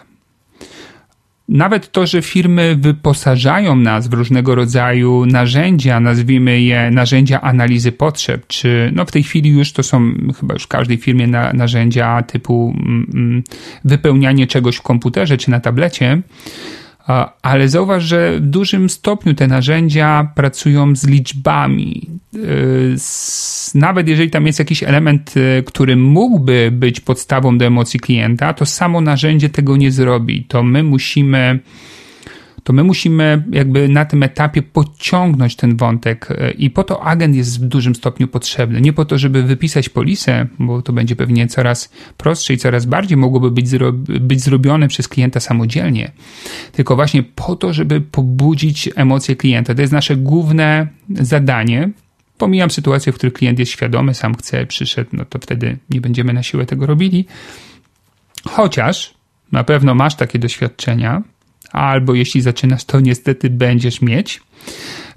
nawet 1.48 1.92
to, 1.92 2.06
że 2.06 2.22
firmy 2.22 2.76
wyposażają 2.76 3.76
nas 3.76 4.08
w 4.08 4.12
różnego 4.12 4.54
rodzaju 4.54 5.26
narzędzia, 5.26 6.00
nazwijmy 6.00 6.60
je 6.60 6.90
narzędzia 6.90 7.40
analizy 7.40 7.92
potrzeb, 7.92 8.46
czy 8.46 8.90
no 8.94 9.04
w 9.04 9.12
tej 9.12 9.22
chwili 9.22 9.50
już 9.50 9.72
to 9.72 9.82
są 9.82 10.14
chyba 10.40 10.54
już 10.54 10.62
w 10.62 10.68
każdej 10.68 10.96
firmie 10.96 11.26
na, 11.26 11.52
narzędzia 11.52 12.22
typu 12.22 12.74
mm, 12.76 13.06
mm 13.14 13.42
wypełnianie 13.84 14.46
czegoś 14.46 14.76
w 14.76 14.82
komputerze 14.82 15.36
czy 15.36 15.50
na 15.50 15.60
tablecie, 15.60 16.22
ale 17.42 17.68
zauważ, 17.68 18.04
że 18.04 18.36
w 18.36 18.40
dużym 18.40 18.90
stopniu 18.90 19.34
te 19.34 19.46
narzędzia 19.46 20.32
pracują 20.34 20.96
z 20.96 21.06
liczbami. 21.06 22.08
Y, 22.34 22.96
nawet 23.74 24.08
jeżeli 24.08 24.30
tam 24.30 24.46
jest 24.46 24.58
jakiś 24.58 24.82
element, 24.82 25.34
y, 25.36 25.62
który 25.66 25.96
mógłby 25.96 26.70
być 26.72 27.00
podstawą 27.00 27.58
do 27.58 27.64
emocji 27.64 28.00
klienta, 28.00 28.54
to 28.54 28.66
samo 28.66 29.00
narzędzie 29.00 29.48
tego 29.48 29.76
nie 29.76 29.92
zrobi. 29.92 30.44
To 30.44 30.62
my 30.62 30.82
musimy 30.82 31.58
to 32.68 32.72
my 32.72 32.84
musimy 32.84 33.44
jakby 33.50 33.88
na 33.88 34.04
tym 34.04 34.22
etapie 34.22 34.62
podciągnąć 34.62 35.56
ten 35.56 35.76
wątek 35.76 36.28
e, 36.30 36.50
i 36.50 36.70
po 36.70 36.84
to 36.84 37.02
agent 37.02 37.36
jest 37.36 37.60
w 37.60 37.64
dużym 37.64 37.94
stopniu 37.94 38.28
potrzebny. 38.28 38.80
Nie 38.80 38.92
po 38.92 39.04
to, 39.04 39.18
żeby 39.18 39.42
wypisać 39.42 39.88
polisę, 39.88 40.46
bo 40.58 40.82
to 40.82 40.92
będzie 40.92 41.16
pewnie 41.16 41.46
coraz 41.46 41.90
prostsze 42.16 42.54
i 42.54 42.58
coraz 42.58 42.86
bardziej 42.86 43.16
mogłoby 43.16 43.50
być, 43.50 43.68
zro 43.68 43.92
być 44.20 44.40
zrobione 44.40 44.88
przez 44.88 45.08
klienta 45.08 45.40
samodzielnie, 45.40 46.12
tylko 46.72 46.96
właśnie 46.96 47.22
po 47.22 47.56
to, 47.56 47.72
żeby 47.72 48.00
pobudzić 48.00 48.90
emocje 48.96 49.36
klienta. 49.36 49.74
To 49.74 49.80
jest 49.80 49.92
nasze 49.92 50.16
główne 50.16 50.88
zadanie. 51.10 51.90
Pomijam 52.38 52.70
sytuację, 52.70 53.12
w 53.12 53.16
której 53.16 53.32
klient 53.32 53.58
jest 53.58 53.72
świadomy, 53.72 54.14
sam 54.14 54.34
chce, 54.34 54.66
przyszedł, 54.66 55.10
no 55.12 55.24
to 55.24 55.38
wtedy 55.38 55.78
nie 55.90 56.00
będziemy 56.00 56.32
na 56.32 56.42
siłę 56.42 56.66
tego 56.66 56.86
robili. 56.86 57.26
Chociaż 58.48 59.14
na 59.52 59.64
pewno 59.64 59.94
masz 59.94 60.14
takie 60.14 60.38
doświadczenia, 60.38 61.22
albo 61.72 62.14
jeśli 62.14 62.40
zaczynasz, 62.40 62.84
to 62.84 63.00
niestety 63.00 63.50
będziesz 63.50 64.02
mieć, 64.02 64.40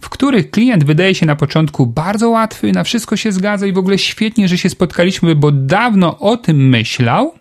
w 0.01 0.09
których 0.09 0.51
klient 0.51 0.83
wydaje 0.83 1.15
się 1.15 1.25
na 1.25 1.35
początku 1.35 1.87
bardzo 1.87 2.29
łatwy, 2.29 2.71
na 2.71 2.83
wszystko 2.83 3.15
się 3.17 3.31
zgadza 3.31 3.67
i 3.67 3.73
w 3.73 3.77
ogóle 3.77 3.97
świetnie, 3.97 4.47
że 4.47 4.57
się 4.57 4.69
spotkaliśmy, 4.69 5.35
bo 5.35 5.51
dawno 5.51 6.19
o 6.19 6.37
tym 6.37 6.69
myślał, 6.69 7.33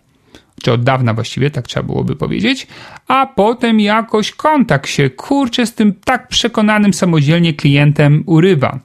czy 0.63 0.71
od 0.71 0.83
dawna 0.83 1.13
właściwie, 1.13 1.51
tak 1.51 1.67
trzeba 1.67 1.85
byłoby 1.85 2.15
powiedzieć, 2.15 2.67
a 3.07 3.25
potem 3.25 3.79
jakoś 3.79 4.31
kontakt 4.31 4.89
się, 4.89 5.09
kurczę, 5.09 5.65
z 5.65 5.73
tym 5.73 5.93
tak 6.05 6.27
przekonanym 6.27 6.93
samodzielnie 6.93 7.53
klientem 7.53 8.23
urywa. 8.25 8.79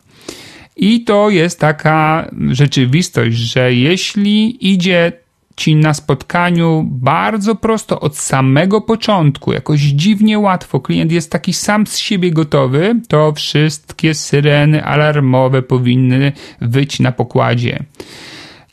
I 0.77 1.05
to 1.05 1.31
jest 1.31 1.61
taka 1.61 2.31
rzeczywistość, 2.51 3.37
że 3.37 3.74
jeśli 3.74 4.66
idzie 4.72 5.12
ci 5.57 5.76
na 5.76 5.94
spotkaniu 5.94 6.84
bardzo 6.86 7.54
prosto 7.54 8.00
od 8.00 8.18
samego 8.18 8.80
początku, 8.80 9.52
jakoś 9.52 9.80
dziwnie 9.80 10.38
łatwo. 10.38 10.80
Klient 10.80 11.12
jest 11.12 11.32
taki 11.32 11.52
sam 11.52 11.86
z 11.86 11.96
siebie 11.98 12.30
gotowy, 12.30 13.00
to 13.09 13.32
wszystkie 13.32 14.14
syreny 14.14 14.84
alarmowe 14.84 15.62
powinny 15.62 16.32
wyć 16.61 17.00
na 17.00 17.12
pokładzie. 17.12 17.82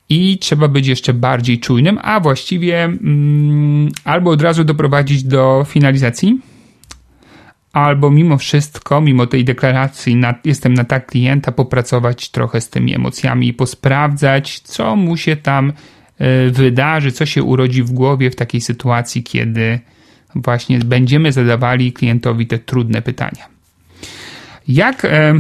I 0.10 0.38
trzeba 0.38 0.68
być 0.68 0.88
jeszcze 0.88 1.14
bardziej 1.14 1.60
czujnym, 1.60 2.00
a 2.02 2.20
właściwie 2.20 2.84
mm, 2.84 3.92
albo 4.04 4.32
od 4.32 4.42
razu 4.42 4.64
doprowadzić 4.64 5.24
do 5.24 5.66
finalizacji, 5.68 6.40
albo 7.74 8.12
mimo 8.12 8.38
wszystko, 8.38 9.02
mimo 9.02 9.28
tej 9.28 9.44
deklaracji, 9.44 10.16
na, 10.16 10.36
jestem 10.46 10.74
na 10.74 10.84
tak 10.84 11.08
klienta, 11.08 11.52
popracować 11.52 12.30
trochę 12.30 12.62
z 12.62 12.70
tymi 12.70 12.96
emocjami 12.96 13.48
i 13.48 13.54
posprawdzać, 13.54 14.60
co 14.60 14.96
mu 14.96 15.18
się 15.18 15.36
tam 15.36 15.74
wydarzy, 16.52 17.12
co 17.12 17.26
się 17.26 17.44
urodzi 17.44 17.84
w 17.84 17.92
głowie 17.92 18.32
w 18.32 18.36
takiej 18.36 18.62
sytuacji, 18.62 19.24
kiedy 19.24 19.80
właśnie 20.36 20.80
będziemy 20.80 21.32
zadawali 21.32 21.94
klientowi 21.94 22.48
te 22.48 22.60
trudne 22.60 23.02
pytania. 23.02 23.48
Jak, 24.68 25.06
e, 25.06 25.34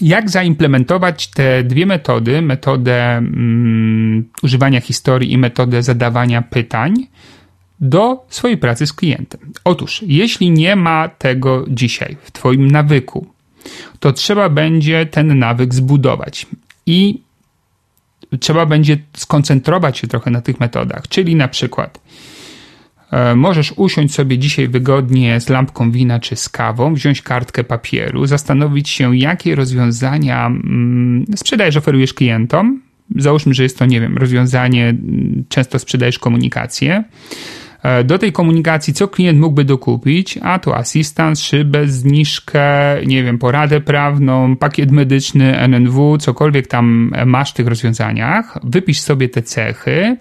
jak 0.00 0.30
zaimplementować 0.30 1.26
te 1.26 1.64
dwie 1.64 1.86
metody, 1.86 2.42
metodę 2.42 3.16
um, 3.18 4.24
używania 4.42 4.80
historii 4.80 5.32
i 5.32 5.38
metodę 5.38 5.82
zadawania 5.82 6.42
pytań 6.42 6.94
do 7.80 8.26
swojej 8.28 8.58
pracy 8.58 8.86
z 8.86 8.92
klientem? 8.92 9.40
Otóż, 9.64 10.04
jeśli 10.06 10.50
nie 10.50 10.76
ma 10.76 11.08
tego 11.08 11.66
dzisiaj 11.68 12.16
w 12.22 12.30
Twoim 12.30 12.70
nawyku, 12.70 13.26
to 14.00 14.12
trzeba 14.12 14.48
będzie 14.48 15.06
ten 15.06 15.38
nawyk 15.38 15.74
zbudować. 15.74 16.46
I 16.86 17.20
trzeba 18.40 18.66
będzie 18.66 18.98
skoncentrować 19.16 19.98
się 19.98 20.06
trochę 20.06 20.30
na 20.30 20.40
tych 20.40 20.60
metodach, 20.60 21.08
czyli 21.08 21.36
na 21.36 21.48
przykład 21.48 22.00
e, 23.10 23.34
możesz 23.34 23.72
usiąść 23.76 24.14
sobie 24.14 24.38
dzisiaj 24.38 24.68
wygodnie 24.68 25.40
z 25.40 25.48
lampką 25.48 25.90
wina 25.90 26.20
czy 26.20 26.36
z 26.36 26.48
kawą, 26.48 26.94
wziąć 26.94 27.22
kartkę 27.22 27.64
papieru, 27.64 28.26
zastanowić 28.26 28.88
się, 28.88 29.16
jakie 29.16 29.54
rozwiązania 29.54 30.46
mm, 30.46 31.24
sprzedajesz, 31.36 31.76
oferujesz 31.76 32.14
klientom. 32.14 32.82
Załóżmy, 33.16 33.54
że 33.54 33.62
jest 33.62 33.78
to, 33.78 33.86
nie 33.86 34.00
wiem, 34.00 34.18
rozwiązanie, 34.18 34.88
mm, 34.88 35.44
często 35.48 35.78
sprzedajesz 35.78 36.18
komunikację 36.18 37.04
do 38.04 38.18
tej 38.18 38.32
komunikacji, 38.32 38.94
co 38.94 39.08
klient 39.08 39.40
mógłby 39.40 39.64
dokupić, 39.64 40.38
a 40.42 40.58
to 40.58 40.76
asystent, 40.76 41.38
szybę, 41.38 41.88
zniżkę, 41.88 42.60
nie 43.06 43.24
wiem, 43.24 43.38
poradę 43.38 43.80
prawną, 43.80 44.56
pakiet 44.56 44.90
medyczny, 44.90 45.58
NNW, 45.58 46.18
cokolwiek 46.18 46.66
tam 46.66 47.12
masz 47.26 47.50
w 47.50 47.54
tych 47.54 47.66
rozwiązaniach, 47.66 48.58
wypisz 48.64 49.00
sobie 49.00 49.28
te 49.28 49.42
cechy 49.42 50.16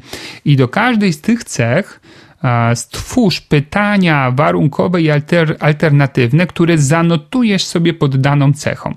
i 0.45 0.55
do 0.55 0.68
każdej 0.68 1.14
z 1.14 1.22
tych 1.22 1.43
cech 1.43 2.01
e, 2.43 2.76
stwórz 2.76 3.41
pytania 3.41 4.32
warunkowe 4.32 5.01
i 5.01 5.12
alter, 5.12 5.55
alternatywne, 5.60 6.47
które 6.47 6.78
zanotujesz 6.78 7.66
sobie 7.66 7.93
pod 7.93 8.18
daną 8.18 8.53
cechą. 8.53 8.93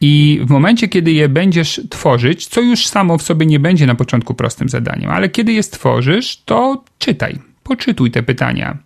I 0.00 0.40
w 0.44 0.50
momencie, 0.50 0.88
kiedy 0.88 1.12
je 1.12 1.28
będziesz 1.28 1.80
tworzyć, 1.90 2.46
co 2.46 2.60
już 2.60 2.86
samo 2.86 3.18
w 3.18 3.22
sobie 3.22 3.46
nie 3.46 3.60
będzie 3.60 3.86
na 3.86 3.94
początku 3.94 4.34
prostym 4.34 4.68
zadaniem, 4.68 5.10
ale 5.10 5.28
kiedy 5.28 5.52
je 5.52 5.62
stworzysz, 5.62 6.42
to 6.44 6.84
czytaj, 6.98 7.38
poczytuj 7.62 8.10
te 8.10 8.22
pytania. 8.22 8.78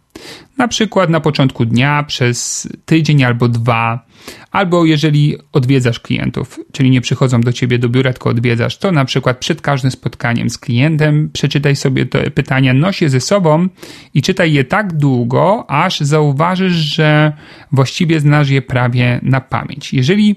Na 0.59 0.69
przykład 0.69 1.11
na 1.11 1.21
początku 1.21 1.65
dnia 1.65 2.03
przez 2.03 2.69
tydzień 2.85 3.25
albo 3.25 3.49
dwa, 3.49 4.07
albo 4.51 4.85
jeżeli 4.85 5.37
odwiedzasz 5.53 6.01
klientów, 6.01 6.61
czyli 6.73 6.91
nie 6.91 7.01
przychodzą 7.01 7.41
do 7.41 7.53
ciebie 7.53 7.79
do 7.79 7.89
biura, 7.89 8.13
tylko 8.13 8.31
odwiedzasz, 8.31 8.79
to 8.79 8.93
na 8.93 9.05
przykład 9.05 9.39
przed 9.39 9.61
każdym 9.61 9.91
spotkaniem 9.91 10.51
z 10.51 10.59
klientem 10.59 11.31
przeczytaj 11.33 11.77
sobie 11.77 12.07
te 12.07 12.31
pytania, 12.31 12.75
noś 12.75 13.03
je 13.03 13.11
ze 13.11 13.21
sobą 13.21 13.69
i 14.15 14.23
czytaj 14.23 14.53
je 14.53 14.65
tak 14.65 14.93
długo, 14.93 15.71
aż 15.71 16.01
zauważysz, 16.01 16.73
że 16.73 17.33
właściwie 17.73 18.21
znasz 18.21 18.49
je 18.49 18.63
prawie 18.63 19.21
na 19.23 19.41
pamięć. 19.41 19.93
Jeżeli 19.93 20.37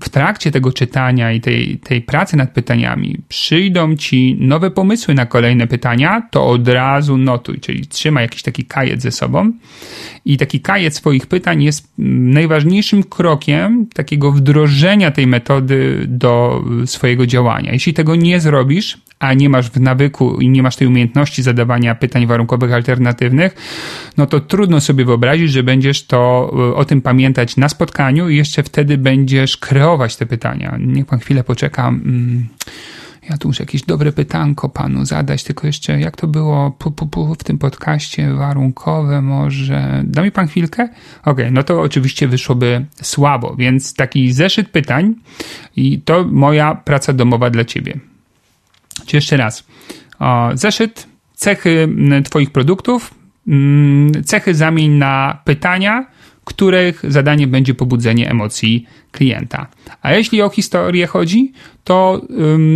w 0.00 0.08
trakcie 0.08 0.50
tego 0.50 0.72
czytania 0.72 1.32
i 1.32 1.40
tej, 1.40 1.78
tej 1.78 2.02
pracy 2.02 2.36
nad 2.36 2.50
pytaniami 2.50 3.16
przyjdą 3.28 3.96
ci 3.96 4.36
nowe 4.40 4.70
pomysły 4.70 5.14
na 5.14 5.26
kolejne 5.26 5.66
pytania, 5.66 6.28
to 6.30 6.46
od 6.46 6.68
razu 6.68 7.16
notuj, 7.16 7.60
czyli 7.60 7.86
trzymaj 7.86 8.24
jakiś 8.24 8.42
taki 8.42 8.64
kajet 8.64 9.02
ze 9.02 9.10
sobą. 9.10 9.52
I 10.24 10.36
taki 10.36 10.60
kajet 10.60 10.96
swoich 10.96 11.26
pytań 11.26 11.62
jest 11.62 11.92
najważniejszym 11.98 13.02
krokiem 13.02 13.86
takiego 13.94 14.32
wdrożenia 14.32 15.10
tej 15.10 15.26
metody 15.26 16.04
do 16.08 16.64
swojego 16.86 17.26
działania. 17.26 17.72
Jeśli 17.72 17.94
tego 17.94 18.16
nie 18.16 18.40
zrobisz, 18.40 18.98
a 19.20 19.34
nie 19.34 19.48
masz 19.48 19.70
w 19.70 19.80
nawyku 19.80 20.40
i 20.40 20.48
nie 20.48 20.62
masz 20.62 20.76
tej 20.76 20.88
umiejętności 20.88 21.42
zadawania 21.42 21.94
pytań 21.94 22.26
warunkowych 22.26 22.72
alternatywnych, 22.72 23.54
no 24.16 24.26
to 24.26 24.40
trudno 24.40 24.80
sobie 24.80 25.04
wyobrazić, 25.04 25.52
że 25.52 25.62
będziesz 25.62 26.06
to 26.06 26.50
o 26.76 26.84
tym 26.84 27.02
pamiętać 27.02 27.56
na 27.56 27.68
spotkaniu 27.68 28.28
i 28.28 28.36
jeszcze 28.36 28.62
wtedy 28.62 28.98
będziesz 28.98 29.56
kreować 29.56 30.16
te 30.16 30.26
pytania. 30.26 30.76
Niech 30.80 31.06
pan 31.06 31.18
chwilę 31.18 31.44
poczeka. 31.44 31.88
Mm, 31.88 32.48
ja 33.30 33.38
tu 33.38 33.48
muszę 33.48 33.62
jakieś 33.62 33.82
dobre 33.82 34.12
pytanko 34.12 34.68
panu 34.68 35.04
zadać, 35.04 35.44
tylko 35.44 35.66
jeszcze 35.66 36.00
jak 36.00 36.16
to 36.16 36.26
było 36.26 36.70
pu, 36.70 36.90
pu, 36.90 37.06
pu, 37.06 37.34
w 37.34 37.44
tym 37.44 37.58
podcaście 37.58 38.34
warunkowe 38.34 39.22
może... 39.22 40.02
Da 40.04 40.22
mi 40.22 40.32
pan 40.32 40.48
chwilkę? 40.48 40.82
Okej, 40.82 41.32
okay, 41.32 41.50
no 41.50 41.62
to 41.62 41.80
oczywiście 41.80 42.28
wyszłoby 42.28 42.86
słabo, 43.02 43.56
więc 43.56 43.94
taki 43.94 44.32
zeszyt 44.32 44.68
pytań 44.68 45.14
i 45.76 46.00
to 46.00 46.24
moja 46.24 46.74
praca 46.74 47.12
domowa 47.12 47.50
dla 47.50 47.64
ciebie. 47.64 48.09
Czy 49.06 49.16
jeszcze 49.16 49.36
raz. 49.36 49.66
Zeszyt, 50.54 51.06
cechy 51.34 51.88
Twoich 52.24 52.50
produktów, 52.50 53.14
cechy 54.24 54.54
zamień 54.54 54.90
na 54.90 55.42
pytania, 55.44 56.06
których 56.44 57.02
zadanie 57.08 57.46
będzie 57.46 57.74
pobudzenie 57.74 58.30
emocji 58.30 58.86
klienta. 59.12 59.66
A 60.02 60.12
jeśli 60.12 60.42
o 60.42 60.48
historię 60.48 61.06
chodzi, 61.06 61.52
to 61.84 62.22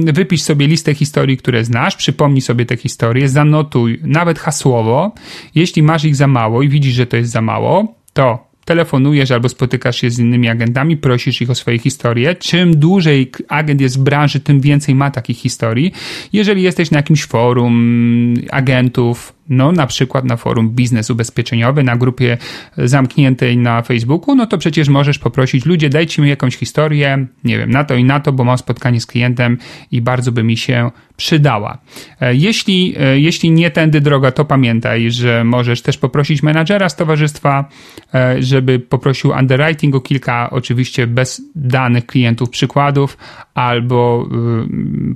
wypisz 0.04 0.42
sobie 0.42 0.66
listę 0.66 0.94
historii, 0.94 1.36
które 1.36 1.64
znasz, 1.64 1.96
przypomnij 1.96 2.40
sobie 2.40 2.66
te 2.66 2.76
historie, 2.76 3.28
zanotuj 3.28 4.00
nawet 4.02 4.38
hasłowo. 4.38 5.14
Jeśli 5.54 5.82
masz 5.82 6.04
ich 6.04 6.16
za 6.16 6.26
mało 6.26 6.62
i 6.62 6.68
widzisz, 6.68 6.94
że 6.94 7.06
to 7.06 7.16
jest 7.16 7.32
za 7.32 7.42
mało, 7.42 7.94
to 8.12 8.48
telefonujesz 8.64 9.30
albo 9.30 9.48
spotykasz 9.48 9.96
się 9.96 10.10
z 10.10 10.18
innymi 10.18 10.48
agentami, 10.48 10.96
prosisz 10.96 11.42
ich 11.42 11.50
o 11.50 11.54
swoje 11.54 11.78
historie. 11.78 12.34
Czym 12.34 12.76
dłużej 12.76 13.30
agent 13.48 13.80
jest 13.80 13.98
w 13.98 14.02
branży, 14.02 14.40
tym 14.40 14.60
więcej 14.60 14.94
ma 14.94 15.10
takich 15.10 15.38
historii. 15.38 15.92
Jeżeli 16.32 16.62
jesteś 16.62 16.90
na 16.90 16.98
jakimś 16.98 17.24
forum 17.24 18.34
agentów, 18.50 19.32
no 19.48 19.72
na 19.72 19.86
przykład 19.86 20.24
na 20.24 20.36
forum 20.36 20.70
Biznes 20.70 21.10
Ubezpieczeniowy, 21.10 21.82
na 21.82 21.96
grupie 21.96 22.38
zamkniętej 22.78 23.56
na 23.56 23.82
Facebooku, 23.82 24.34
no 24.34 24.46
to 24.46 24.58
przecież 24.58 24.88
możesz 24.88 25.18
poprosić, 25.18 25.66
ludzie 25.66 25.88
dajcie 25.88 26.22
mi 26.22 26.28
jakąś 26.28 26.56
historię, 26.56 27.26
nie 27.44 27.58
wiem, 27.58 27.70
na 27.70 27.84
to 27.84 27.94
i 27.94 28.04
na 28.04 28.20
to, 28.20 28.32
bo 28.32 28.44
mam 28.44 28.58
spotkanie 28.58 29.00
z 29.00 29.06
klientem 29.06 29.58
i 29.90 30.02
bardzo 30.02 30.32
by 30.32 30.42
mi 30.42 30.56
się 30.56 30.90
przydała. 31.16 31.78
E, 32.20 32.34
jeśli, 32.34 32.94
e, 32.98 33.20
jeśli 33.20 33.50
nie 33.50 33.70
tędy 33.70 34.00
droga, 34.00 34.30
to 34.30 34.44
pamiętaj, 34.44 35.10
że 35.10 35.44
możesz 35.44 35.82
też 35.82 35.98
poprosić 35.98 36.42
menadżera 36.42 36.88
z 36.88 36.96
towarzystwa, 36.96 37.68
e, 38.14 38.42
żeby 38.42 38.78
poprosił 38.78 39.30
underwriting 39.30 39.94
o 39.94 40.00
kilka, 40.00 40.50
oczywiście 40.50 41.06
bez 41.06 41.42
danych 41.54 42.06
klientów, 42.06 42.50
przykładów, 42.50 43.18
albo 43.54 44.28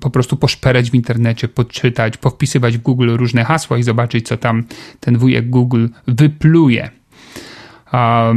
po 0.00 0.10
prostu 0.10 0.36
poszperać 0.36 0.90
w 0.90 0.94
internecie, 0.94 1.48
podczytać, 1.48 2.16
powpisywać 2.16 2.78
w 2.78 2.82
Google 2.82 3.16
różne 3.16 3.44
hasła 3.44 3.78
i 3.78 3.82
zobaczyć, 3.82 4.26
co 4.26 4.36
tam 4.36 4.64
ten 5.00 5.18
wujek 5.18 5.50
Google 5.50 5.86
wypluje. 6.06 6.90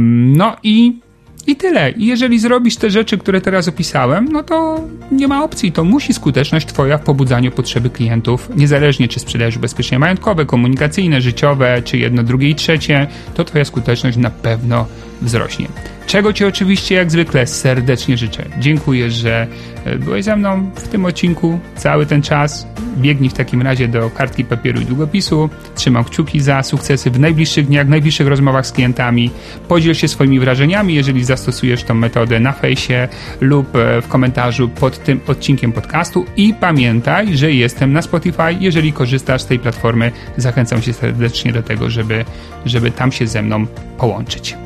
No 0.08 0.56
i 0.62 1.00
i 1.46 1.56
tyle. 1.56 1.92
Jeżeli 1.96 2.38
zrobisz 2.38 2.76
te 2.76 2.90
rzeczy, 2.90 3.18
które 3.18 3.40
teraz 3.40 3.68
opisałem, 3.68 4.28
no 4.32 4.42
to 4.42 4.80
nie 5.12 5.28
ma 5.28 5.44
opcji. 5.44 5.72
To 5.72 5.84
musi 5.84 6.14
skuteczność 6.14 6.66
Twoja 6.66 6.98
w 6.98 7.02
pobudzaniu 7.02 7.50
potrzeby 7.50 7.90
klientów, 7.90 8.50
niezależnie 8.56 9.08
czy 9.08 9.20
sprzedajesz 9.20 9.56
ubezpieczenia 9.56 9.98
majątkowe, 9.98 10.46
komunikacyjne, 10.46 11.20
życiowe, 11.20 11.82
czy 11.84 11.98
jedno, 11.98 12.22
drugie 12.22 12.50
i 12.50 12.54
trzecie, 12.54 13.06
to 13.34 13.44
Twoja 13.44 13.64
skuteczność 13.64 14.16
na 14.16 14.30
pewno 14.30 14.86
wzrośnie. 15.22 15.66
Czego 16.06 16.32
Ci 16.32 16.44
oczywiście 16.44 16.94
jak 16.94 17.10
zwykle 17.10 17.46
serdecznie 17.46 18.16
życzę. 18.16 18.44
Dziękuję, 18.58 19.10
że 19.10 19.46
e, 19.84 19.98
byłeś 19.98 20.24
ze 20.24 20.36
mną 20.36 20.70
w 20.74 20.88
tym 20.88 21.04
odcinku 21.04 21.58
cały 21.76 22.06
ten 22.06 22.22
czas. 22.22 22.66
Biegnij 22.98 23.30
w 23.30 23.34
takim 23.34 23.62
razie 23.62 23.88
do 23.88 24.10
kartki 24.10 24.44
papieru 24.44 24.80
i 24.80 24.84
długopisu. 24.84 25.50
Trzymam 25.74 26.04
kciuki 26.04 26.40
za 26.40 26.62
sukcesy 26.62 27.10
w 27.10 27.20
najbliższych 27.20 27.66
dniach, 27.66 27.88
najbliższych 27.88 28.28
rozmowach 28.28 28.66
z 28.66 28.72
klientami. 28.72 29.30
Podziel 29.68 29.94
się 29.94 30.08
swoimi 30.08 30.40
wrażeniami, 30.40 30.94
jeżeli 30.94 31.24
zastosujesz 31.24 31.84
tą 31.84 31.94
metodę 31.94 32.40
na 32.40 32.52
fejsie 32.52 33.08
lub 33.40 33.76
e, 33.76 34.02
w 34.02 34.08
komentarzu 34.08 34.68
pod 34.68 35.04
tym 35.04 35.20
odcinkiem 35.26 35.72
podcastu. 35.72 36.24
I 36.36 36.54
pamiętaj, 36.54 37.36
że 37.36 37.52
jestem 37.52 37.92
na 37.92 38.02
Spotify. 38.02 38.56
Jeżeli 38.60 38.92
korzystasz 38.92 39.42
z 39.42 39.46
tej 39.46 39.58
platformy, 39.58 40.12
zachęcam 40.36 40.82
Cię 40.82 40.92
serdecznie 40.92 41.52
do 41.52 41.62
tego, 41.62 41.90
żeby, 41.90 42.24
żeby 42.66 42.90
tam 42.90 43.12
się 43.12 43.26
ze 43.26 43.42
mną 43.42 43.66
połączyć. 43.98 44.56